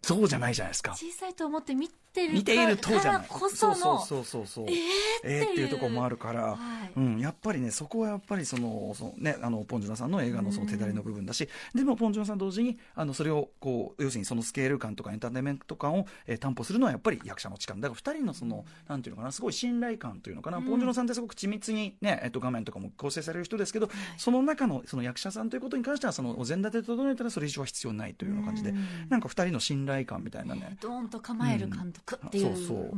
[0.02, 0.92] そうじゃないじゃないですか。
[0.92, 3.26] 小さいと思って見てる見ているとじゃない。
[3.28, 4.66] こそのそうそうそうそう。
[4.68, 4.74] えー、
[5.22, 6.56] えー、っていうところもあるから、は
[6.96, 30.76] い、うん、やっぱりねそこはやっぱりそのそのねあのポンジュナさんの映画のその手だれの部分だし、でもポンジュナさん同時にあのそれをこう要するにそのスケール感とかエンターテインメント感を、えー、担保するのはやっぱり役者の力だから二人のそのなんていうのかなすごい信頼感というのかな、うん、ポンジュナさんってすごく緻密にねえっ、と画面とかも構成される人ですけど、はい、その中のその役者さんということに関してはそのお膳立て整えたらそれ以上は必要ないというような感じで、うん、なんか二人の信頼感みたいなね。
[30.80, 32.90] ドーンと構える監督っていう、そうそう。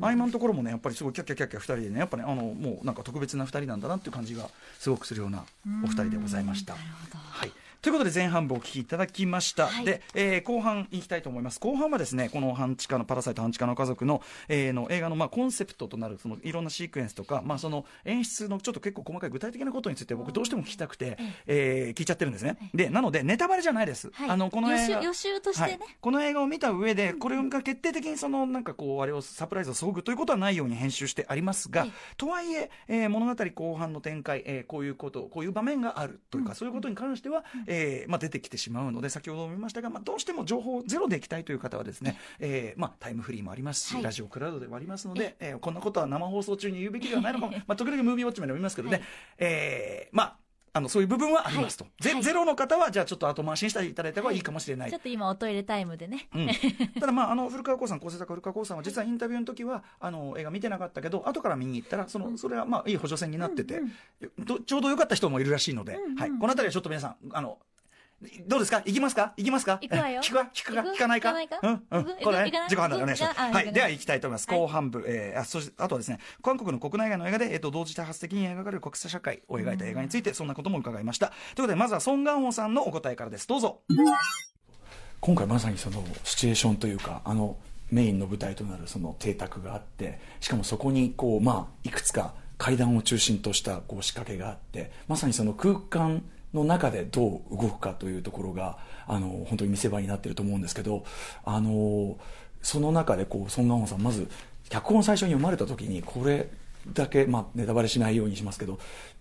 [0.00, 5.44] 合間のところもねやっぱりすごいキャッキャキャッキャ2人でねやっぱねあのもうなんか特別な2人なんだなっていう感じがすごくするような
[5.84, 6.74] お二人でございました。
[6.74, 11.58] はいということで前半部お聞きいただきました、はい、で、えー、後半いきたいと思います。
[11.58, 21.18] 後半はですねこの半地下のパラサイト半地下の家族の,、えー、の映画のまあコンセプトとなるそのいろんなシークエンスとか、まあ、その演出のちょっと結構細かい具体的なことについて僕どうしても聞きたくて、
[21.48, 49.06] えー、聞いちゃってるんですね、でなのでネタバレじゃないです、はい、あのこの映画予習としてね、はい、この映画を見た上でこれが決定的にそのなんかこうあれをサプライズをそぐということはないように編集してありますが、とはいええー、物語後半の展開、えー、こういうことこういう場面があるというか、うん、そういうことに関しては、えーまあ、出てきててしまうので先ほども言いましたが、まあ、どうしても情報ゼロでいきたいという方はですね、えーまあ、タイムフリーもありますし、はい、ラジオクラウドでもありますので、えー、こんなことは生放送中に言うべきではないのかも、まあ、時々ムービーウォッチメンでも言いますけどね、はい、
[49.38, 50.36] えー、まあ
[50.74, 51.84] あの、そういう部分はありますと。
[51.84, 54.90] はい、ゼロの方は、じゃあちょっと後回しにしていただいた方がいいかもしれない。
[54.90, 56.28] ちょっと今おトイレタイムでね。
[56.34, 56.48] うん、
[56.98, 63.92] ただまあ、あの、古川光さん、構成作古川光さんは、実はインタビューの時は、あの、映画見てなかったけど、後から見に行ったら、その、それはまあ、いい補助線になってて、うん
[64.38, 66.30] うん、ちょうど良かった人もいるらしいので、うんうん、はい。
[66.30, 67.58] このあたりはちょっと皆さん、あの、
[68.46, 68.82] どうですか？
[68.84, 69.32] 行きますか？
[69.36, 69.78] 行きますか？
[69.80, 70.20] 行くわよ。
[70.24, 70.80] 聞くか聞くか？
[70.82, 71.32] 聞かないか？
[71.62, 72.04] うん、うん？
[72.22, 73.40] これね、自己判断でお願いします。
[73.40, 73.72] はい。
[73.72, 74.46] では行きたいと思います。
[74.46, 81.28] 後半部、えー、あ、そして、あとはですね、韓国の国内外の映画で、えっ、と、同時多発的に描かれる国際社会を描いた映画について、そんなことも伺いました。
[81.28, 83.48] ということで、まずはソン・ガンホさんのお答えからです。
[83.48, 83.80] どうぞ。
[85.20, 87.56] 今回まさにその、シチュエーションというか、あの、
[87.90, 96.22] メインの舞台となるその邸宅があって、しかもそこに、こう、まあ、いくつか、階段を中心としたこう仕掛けがあってまさにその空間
[96.53, 101.03] の中でどう動くかというところがあの本当に見せ場になっていると思うんですけど
[101.43, 102.17] あの
[102.61, 104.27] その中でこうソン・ガンホさんまず
[104.69, 106.49] 脚本を最初に読まれた時にこれ
[106.93, 108.79] だけ、まあ、ネタバレしないようにしますけど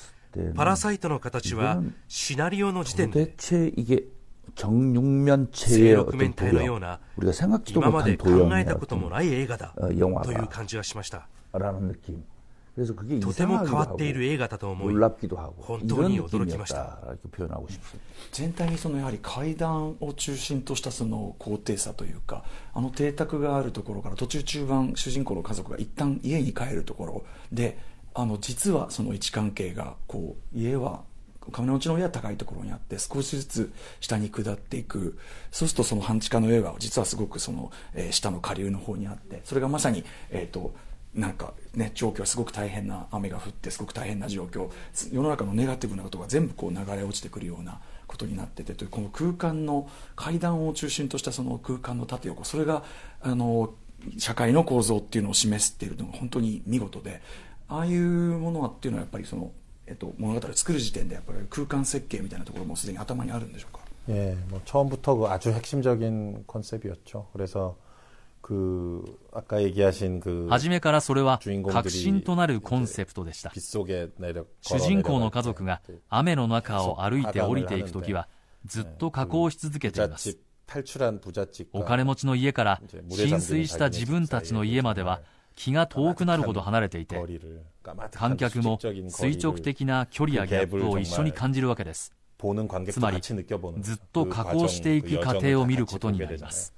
[0.57, 4.09] パラサイトの形はシナリオの時点で 도대체 이게
[4.57, 6.81] 정육면체의 어떤 도형
[7.17, 9.01] 우리가 생각지도 못한 도형의 어떤
[9.99, 12.25] 영화다라는 느낌.
[13.22, 14.94] とても変わっている映画だと思い、
[15.58, 17.00] 本当に驚きました。
[18.32, 22.44] 全体にそのやはり階段を中心としたその高低差というか、
[22.74, 27.78] あの邸宅があるところから途中中盤、主人公の家族が一旦家に帰るところで、
[28.14, 31.04] あの実はその位置関係がこう家は
[31.52, 35.18] 金持ちの家は高いところにあって少しずつ下に下っていく。
[35.52, 40.74] そうするとその半地下の家が実はすごくその、えー、下の下流の方にあってそれがまさに、えー、と
[41.15, 52.83] なんかね状況はすごく大変な雨が降ってすごく大変な状況世の中のネガティブなことが全部こう流れ落ちてくるようなことになっててというこの空間の階段を中心としたその空間の縦横それが
[53.23, 53.75] あの
[54.19, 57.23] 社会の構造っていうのを示すっていうのが本当に見事で
[57.69, 59.53] ああいうものはっていうのはやっぱりその
[59.87, 67.29] えっと、物語を作る時点でやっぱり空間設計みたいなところもすでに頭にあるんでしょうか예, 뭐 처음부터 그 아주 핵심적인 컨셉이었죠.
[67.33, 67.88] 그래서 그 아까 얘기하신 그
[70.50, 71.39] 初めからそれは
[71.72, 73.52] 核心となるコンセプトでした。
[73.54, 78.28] 主人公の家族が雨の中を歩いて降りていくときは
[78.66, 80.38] ずっと加工し続けています。
[81.74, 85.22] お金持ちの家から浸水した自分たちの家までは
[85.56, 87.16] 気が遠くなるほど離れていて
[88.12, 88.80] 観客も
[89.10, 92.14] 垂直的な距離やギャップを一緒に感じるわけです
[92.91, 96.74] つまりずっと加工していく過程を見ることになります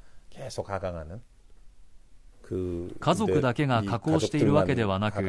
[2.99, 5.19] 家族だけが加工しているわけではなく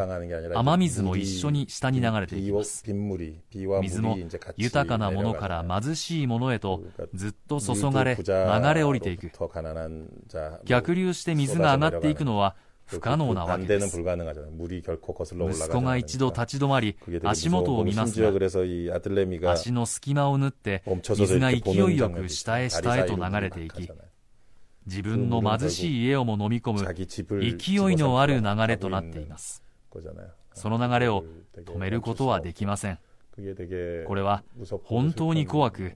[0.54, 2.84] 雨水も一緒に下に流れていきます。
[2.86, 4.18] 水も
[4.56, 6.82] 豊かなものから貧しいものへと
[7.14, 8.24] ずっと注がれ流
[8.74, 9.30] れ降りていく。
[10.64, 14.00] 逆流して水が上がっていくのは不可能なわけです。
[14.00, 18.30] 息子が一度立ち止まり、足元を見ますが、
[19.52, 20.82] 足の隙間を縫って、
[21.16, 21.56] 水が勢
[21.92, 23.90] いよく下へ下へと流れていき、
[24.86, 29.62] 自分の貧しい家をも飲み込む勢いのある流れとなっています。
[30.54, 31.24] その流れを
[31.56, 32.98] 止めることはできません。
[34.06, 34.42] これは
[34.84, 35.92] 本当に怖く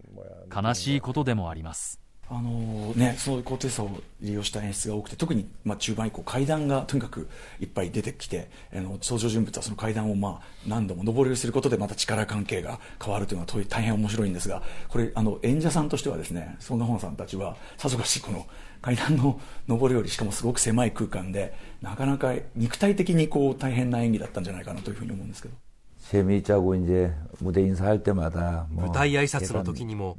[0.55, 2.01] 悲しいことでもあります。
[2.28, 7.28] あのね、そういう高低差を利用した演出が多くて特に、まあ、中盤以降階段がとにかく
[7.61, 18.45] いっぱい出てきてあの登場人物はその階段を、まあ、何度も上りをすることでまた力関係が変わるというのは大変面白いんですがこれあの演者さんとしてはですねソン・ガホンさんたちはさぞかしこの
[18.82, 25.55] 階段の上りよりしかもすごく狭い空間でなかなか肉体的にこう大変な演技だったんじゃないかなというふうに思うんですけど。
[26.01, 30.18] 재미있자고 이제 무대 인사할 때마다 뭐 무대 挨拶の時にも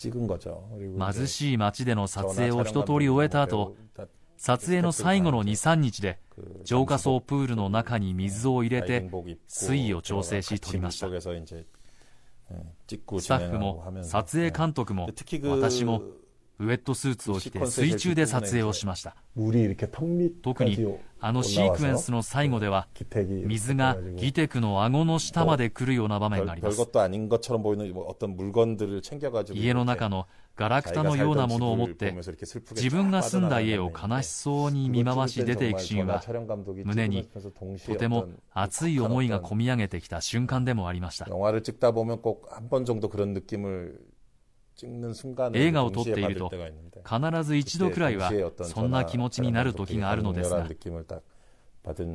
[0.00, 3.76] 貧しい街での撮影を一通り終えた後
[4.38, 6.18] 撮影の最後の2、3日で、
[6.64, 9.10] 浄化層プールの中に水を入れて、
[9.46, 11.08] 水位を調整し撮りました。
[11.08, 11.10] ス
[13.28, 15.10] タッフも撮影監督も
[15.44, 16.02] 私も
[16.59, 19.15] ウェットスーツを着て水中で撮影をしました。
[20.41, 20.75] 特に
[21.19, 22.87] あのシークエンスの最後では
[23.45, 26.77] 水がギテクの顎の下まで来るような場面があります。
[29.53, 32.13] 家の中のガラクタのようなものを持って
[32.71, 36.23] 自分が住んだ家を悲しそうに見回し出ていくシーンは
[36.85, 37.27] 胸に
[37.85, 41.25] とても熱い思いがこみ上げてきた瞬間でもありました
[45.53, 46.51] 映画を撮っていると
[47.03, 48.31] 必ず一度くらいは
[48.63, 50.67] そんな気持ちになる時があるのですが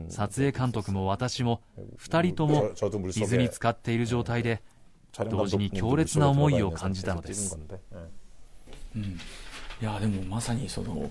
[0.08, 1.62] 撮影監督も私も
[1.98, 2.70] 2人とも
[3.14, 4.62] 水に浸かっている状態で
[5.30, 7.58] 同時に強烈な思いを感じたのです、
[8.96, 9.16] うん、い
[9.80, 11.10] やでもまさにその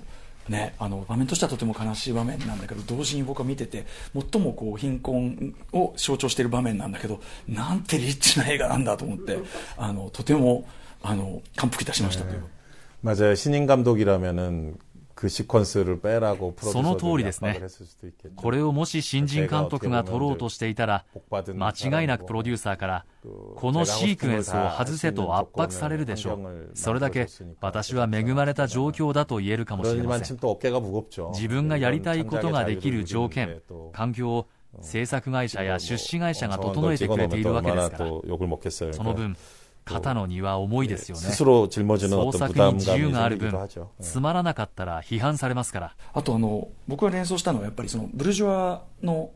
[0.49, 3.85] ね、あの場面としてはとても悲しい場面なんだけど同時に僕は見てて
[4.31, 9.37] 最もこう貧困を象徴している場面なんだけどなんてリッチな映画なんだと思って
[9.77, 10.67] あのとても
[11.02, 12.44] あの感服いたしましたという。
[13.02, 14.78] 맞아요신인감독이라면은
[15.16, 17.62] その通りですね。
[18.34, 21.04] これをもし新人監督が撮ろうとしていたら、
[21.54, 23.04] 間違いなくプロデューサーから、
[23.54, 26.70] このシークエンスを外せと圧迫されるでしょう。
[26.74, 27.28] それだけ
[27.60, 30.36] 私は恵まれた状況だと言えるかもしれません。
[30.36, 34.46] 自分がやりたいことができる条件、環境を
[34.80, 38.10] 制作会社や出資会社が整えてくれているわけですから、
[38.92, 39.36] その分、
[39.89, 41.23] 肩の荷は重いですよね。
[42.31, 43.53] 創作に自由がある分、
[43.99, 45.95] つまらなかったら批判されますから。
[46.13, 49.31] あとあの、僕が連想したのはやっぱりそのブルジョワの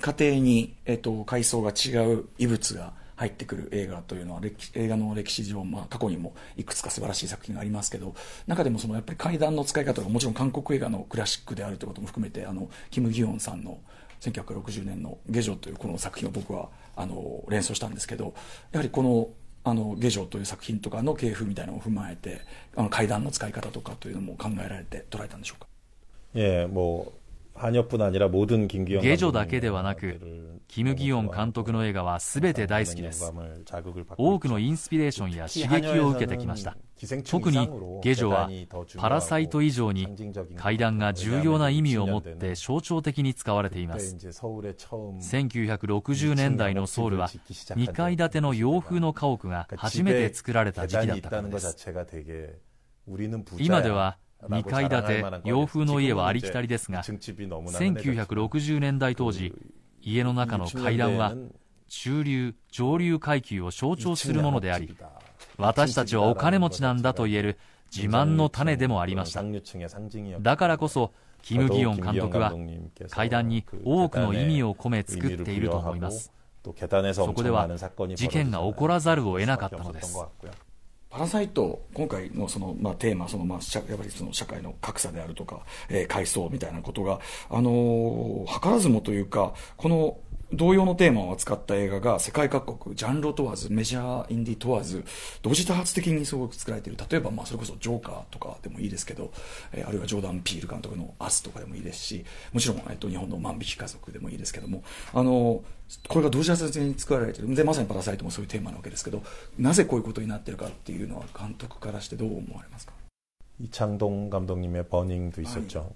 [0.00, 4.40] 家庭に、えっと、階層が違う異物が入ってくる映画というのは
[4.74, 8.14] 映画の歴史上、まあ、過去にもいくつか素晴らしい作品がありますけど
[8.46, 13.78] 中でもそのやっぱり階段の使い方がもちろん韓国映画のクラシックであるということも含めてあのキム・ギヨンさんの
[14.20, 18.34] 1960年の「下女」というこの作品を僕はあの連想したんですけど
[18.72, 19.28] やはりこの
[19.68, 22.40] あの下女という作品とかの系譜みたいなのを踏まえて
[22.76, 25.66] あの階段の使い方とかというのも考えられて捉えたんでしょうか？
[26.34, 27.25] ええ、もう
[29.00, 33.32] 下女だけではなく、キム・ギヨン監督の映画はすべて大好きです。
[34.16, 36.76] 多くのインスピレーションや刺激を受けてきました。
[37.28, 37.68] 特に
[38.02, 38.48] 下女は
[38.96, 40.08] パラサイト以上に
[40.56, 51.76] 階段が重要な意味を持って象徴的に使われています1960年代のソウルは2階建ての洋風の家屋が初めて作られた時期だったからです
[53.58, 54.16] 今では
[54.48, 59.52] 2階建て洋風の家はありきたりですが1960年代当時
[60.00, 61.34] 家の中の階段は
[61.88, 64.96] 中流上流階級を象徴するものであり
[65.56, 67.58] 私たちはお金持ちなんだと言える
[67.94, 69.42] 自慢の種でもありました。
[70.40, 72.52] だからこそキム・ギヨン監督は
[73.10, 76.32] 階段に多くの意味を込め作っていると思います。
[76.64, 77.68] そこでは
[78.16, 80.18] 事件が起こらざるを得なかったのです。
[81.16, 83.58] パラサイト、今回のその、まあ、テーマ、その、まあ、
[83.88, 90.18] やっぱりその社会の格差であるとか、えー、階層みたいなことが、あのー、図らずもというか、この
[90.55, 95.05] 同様のテーマを扱った映画が世界各国、ジャンルを問わず、メジャー、インディ問わず、
[95.41, 96.99] 同時多発的にすごく作られている。
[97.09, 99.31] 例えば、まあ、それこそジョーカーとかでもいいですけど、
[99.71, 105.61] えー、あるいはジョーダン・ピール監督のアスとかでもいいですし、もちろん、えっと、日本の万引き家族でもいいですけども、あのー、
[106.09, 107.55] これが同時多発的に作られている。
[107.55, 109.23] で、まさにパラサイトもそういうテーマなわけですけど、
[109.57, 112.93] なぜこういうことになっているかっていうのは、監督からしてどう思われますか
[113.61, 115.93] 이창동감독님의버닝도있었죠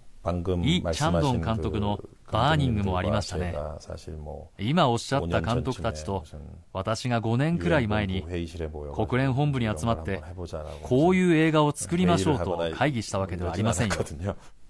[0.63, 1.99] イ・チャンドン監督の
[2.31, 3.55] バーニングもありましたね。
[4.57, 6.23] 今おっしゃった監督たちと、
[6.73, 8.47] 私が5年くらい前に国
[9.21, 10.23] 連本部に集まって、
[10.81, 13.95] こういう映画を作りましょうと会議したわけではありませんよ。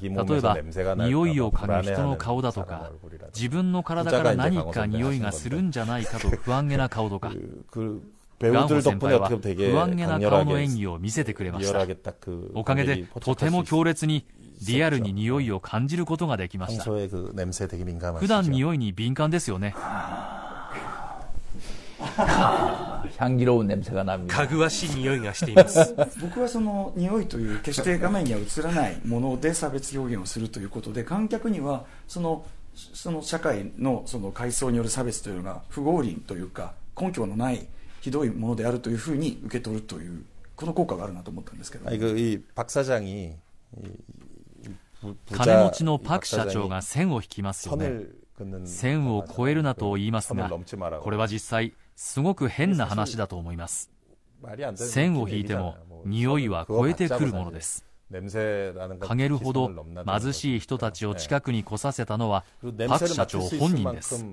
[0.00, 0.58] 例えば
[0.96, 2.92] 匂いを嗅ぐ人の顔だとか
[3.34, 7.32] 自分の体から何か匂いがするんじゃないかと不安げな顔とか
[8.40, 11.86] ガンホ先輩は不安げな顔の演技を見せてくれました。
[12.54, 14.26] おかげでとても強烈に
[14.66, 16.84] リアルに匂いを感じることができました。
[16.84, 19.74] 普段匂いに敏感ですよね
[23.17, 32.45] 향기로운냄새가납니かぐわしい匂いがしています 僕はその匂いという決して画面には映らないもので差別表現をするということで観客にはその
[32.75, 37.67] その社会のその階層による差別というのが不合理というか根拠のない
[38.01, 40.23] ひどいものであるというふうに受け取るという
[40.55, 43.33] この効果があるなと思ったんですけど、ね、이박사장이
[45.31, 48.03] 金持ちのパク社長が線を引きますよね
[48.65, 53.90] 線を越えるなと言いますがこれは実際 すごく変な話だと思います。
[54.74, 57.84] 線を引いても匂いは超えてくるものです。
[59.00, 59.38] かげる。
[59.38, 59.70] ほど
[60.06, 62.44] 貧しい人たちを近くに来させたのは
[62.88, 64.24] パク社長本人です。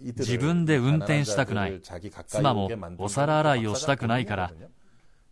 [0.00, 1.80] 自分で運転したくない。
[2.26, 2.68] 妻も
[2.98, 4.52] お皿洗いをしたくないから。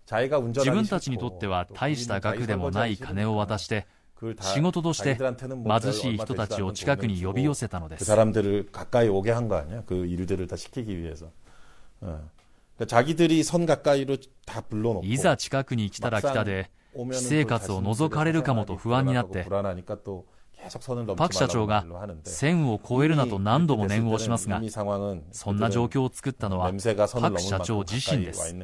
[0.07, 3.86] 自分たちにとっては大した額でもない金を渡して
[4.41, 8.05] 仕事として貧しい人たちを近くに呼び寄せたのです。
[15.03, 19.47] いざ近くに来たら来たで、私生活を覗かれるかもと不安になって、
[21.17, 24.62] パク社長が1000を超えるなと何度も念を押しますが、
[25.33, 28.55] そんな状況を作ったのはパク社長自身です。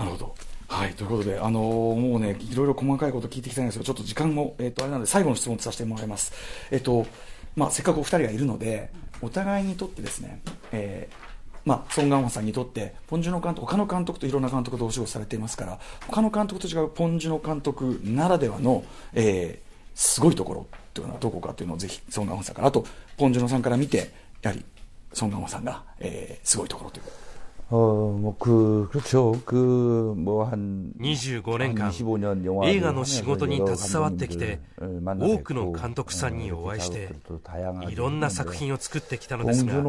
[0.00, 0.34] なるほど。
[0.66, 0.94] はい。
[0.94, 6.32] ということで、あのー、もうね、いろいろ細かいこと聞いてきたんですけど、ちょっと時間も、えっ、ー、と、あれなので、最後の質問とさせてもらいます。
[6.70, 7.06] えっ、ー、と、
[7.54, 8.90] まあ、せっかくお二人がいるので、
[9.20, 10.40] お互いにとってですね、
[10.72, 22.86] えー、まあ、ソン・ガンホさんにとって、ポン・ジュノ監督、他の監督といろんな監督とお仕事されていますから、他の監督と違うポン・ジュノ監督ならではの、えー、すごいところというのはどこかというのをぜひ、ソン・ガンホさんから、あと、
[23.18, 24.64] ポン・ジュノさんから見て、やはり、
[25.12, 27.04] ソン・ガンホさんが、えー、すごいところという
[30.98, 31.92] 25年間
[32.66, 37.10] 映画の仕事に携わってきて多くの監督さんにお会いして
[37.88, 39.84] いろんな作品を作ってきたのですがポン・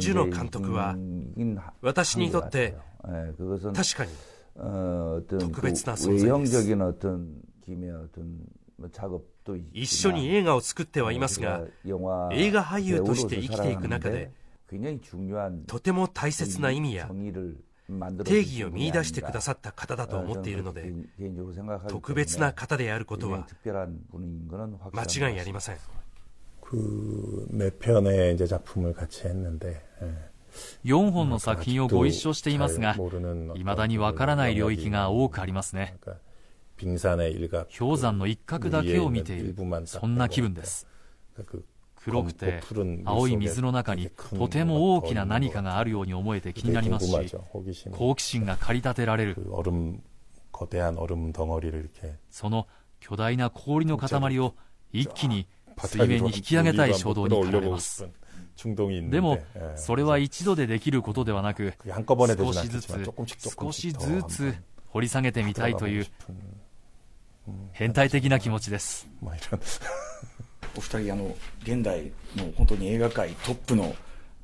[0.00, 0.96] ジュノ監督は
[1.80, 4.10] 私にとって確かに
[5.38, 6.68] 特別な存在です
[9.72, 11.62] 一緒に映画を作ってはいますが
[12.32, 14.32] 映画俳優として生きていく中で
[15.66, 17.08] とても大切な意味や
[18.24, 20.92] 定義を見出してくださった方だと思っているので
[21.88, 23.46] 特別な方であることは
[24.92, 25.76] 間違いありません
[30.84, 32.96] 4本の作品をご一緒していますが
[33.54, 35.94] いまだにわからない領域が多くありますね
[37.78, 39.54] 氷山の一角だけを見ている
[39.84, 40.86] そんな気分です
[42.06, 42.62] 黒くて
[43.04, 47.36] 青い水の中にとても大きな何かがあるように思えて気になりますし
[47.90, 49.36] 好奇心が駆り立てられる。
[52.30, 52.68] その
[53.00, 54.54] 巨大な氷の塊を
[54.92, 58.08] 一気に水面に引き上げたい衝動に駆られます。
[59.10, 59.20] で。
[59.20, 59.40] も
[59.74, 61.74] それは一度でできることではなく
[62.36, 64.54] 少しずつ少しずつ
[64.86, 66.06] 掘り下げてみたいという
[67.72, 69.08] 変態的な気持ちです
[70.76, 73.94] お二人あの現代の本当に映画界トップの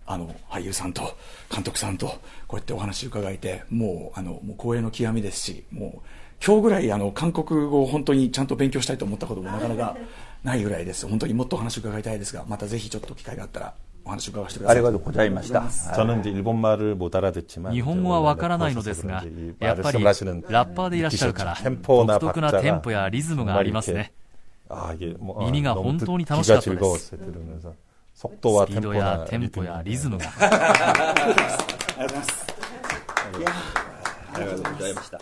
[0.04, 1.16] あの俳優さんと
[1.50, 2.06] 監督さんと
[2.48, 6.08] こうやってお話伺えてもうあのもう光栄の極みですしもう
[6.44, 9.96] 今日ぐらいあの韓国語を本当にちゃんと勉強したいと思ったこともなかなか
[10.42, 13.74] ないぐらいです本当にもっとお話伺いたいですがまたぜひちょっと機会があったら
[14.04, 14.44] お話伺い。
[14.66, 15.62] ありがとうございました。
[17.70, 19.24] 日本語はわからないのですが、
[19.60, 24.12] やっぱりラッパーでいらっしゃるから、独特なテンポやリズムがありますね。
[24.72, 27.06] 耳が本当に楽しかったです。
[27.06, 30.32] スピードやテンポやリズムが。
[30.38, 30.46] あ
[31.98, 32.46] りがとうございます。
[34.34, 35.20] ありがとうございました。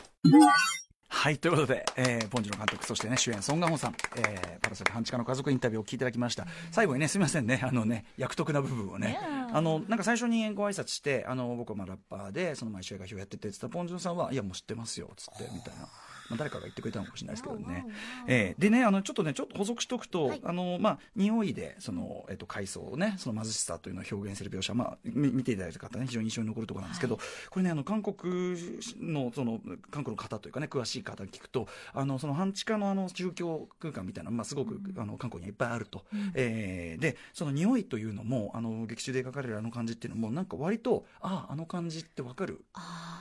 [1.13, 6.47] はい、ということで、えー、ポンジの監督、そしてね、主演、ソン・ガホンさん、えー、パラサイト半地下の家族インタビューを聞いていただきました。
[6.71, 9.19] 最後にね、すみませんね、あのね、役得な部分をね、
[9.53, 15.89] あの、なんか最初にご挨拶して、あの、僕はまあラッパーで、その毎週映画表やってて、つったポンジュンさんは、いや、もう知ってますよ、つって、みたいな。
[16.31, 17.87] まあ、誰かが言ってくれたのかもしれないですけどね。
[18.27, 28.57] えー、でね、あの、ちょっとね、ちょっと補足しておくと、はい、あの、まあ、匂いで、その、えっと、海藻をね、その貧しさというのを表現する描写、まあ、見ていただいた方ね、非常に印象に残るところなんですけど、はい、これね、あの、韓国
[29.01, 29.61] の、その、
[29.91, 36.05] 韓国の方というかね、詳しい方に聞くと、あの、その半地下のあの、宗教空間みたいな、まあ、すごく、うん、あの、韓国にいっぱいあると。
[36.13, 42.65] うん、えー、で、その匂いというのも、あの、劇中で描かれるあの感じっていうのも、なんか割と、ああ、あの感じってわかる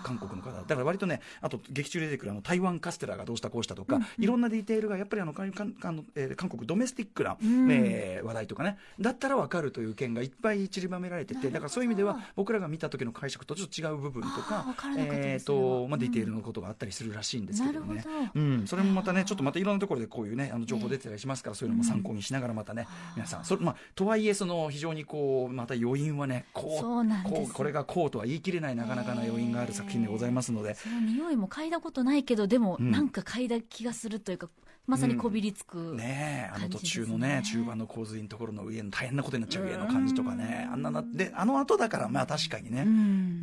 [0.03, 0.51] 韓国の方。
[0.51, 8.77] だから割とね、あと、劇中で出てくるあの、台湾カステラがどうしたこうしたとか、うんいろんなディテールがやっぱりあの韓国ドメスティックな、うん、えー、話題とかね。
[8.99, 14.65] だったら分かるという件がいっぱい散りばめられててだからそういう意味では僕らが見た時の解釈とちょっと違う部分とか
[14.97, 18.03] えーとまあ、ディテールのことがあったりするらしいんですけどね、
[18.35, 23.45] うん、それもまたねちょっとまたいろんなところでこういうねあの情報出てたりしますから、そういうのも参考にしながらまたね、皆さん。
[23.45, 34.49] それ、まあ、とはいえその非常にこうまた余韻はねこうこうこれがこうとは言い切れないなかなかな余韻がある作品でございますので、その匂いも嗅いだことないけどでも、なんか嗅いだ気がするというか
[34.87, 42.85] まさにこびりつく、うん、ねあの途中のね中盤の洪水のところの上の大変なことになっちゃう家の感じとかねあんななであの後だからまあ確かにね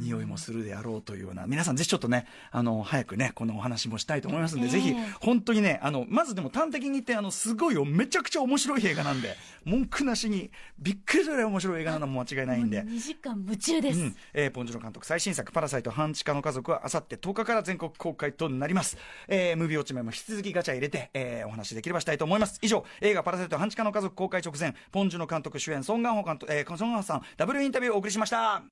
[0.00, 4.68] 匂いもするであろうというような皆さんぜひちょっとねあの早くねこのお話もしたいと思いますんで、え。
[4.68, 12.82] ー、ぜひ本当にねあのまずでも端的に言ってあのすごいよめちゃくちゃ面白い映画なんで文句なしにびっくりするぐらい面白い映画なのも間違いないんで。
[12.82, 18.96] 2時間夢中です、うん、えー、ポンジュノ監督最新作「パラサイト半地下の家族」はあさって10日から全国公開となります、
[19.28, 22.58] えー、ムービーウォッチメも引き続きガチャ入れて、えー、お話できればしたいと思います。
[22.62, 28.62] 以上映画「パラサイト半地下の家族」公開直前ポンジュの監督主演ソン・ガンホ監督、えー、ソン・ガンホさんダブルインタビューをお送りしました。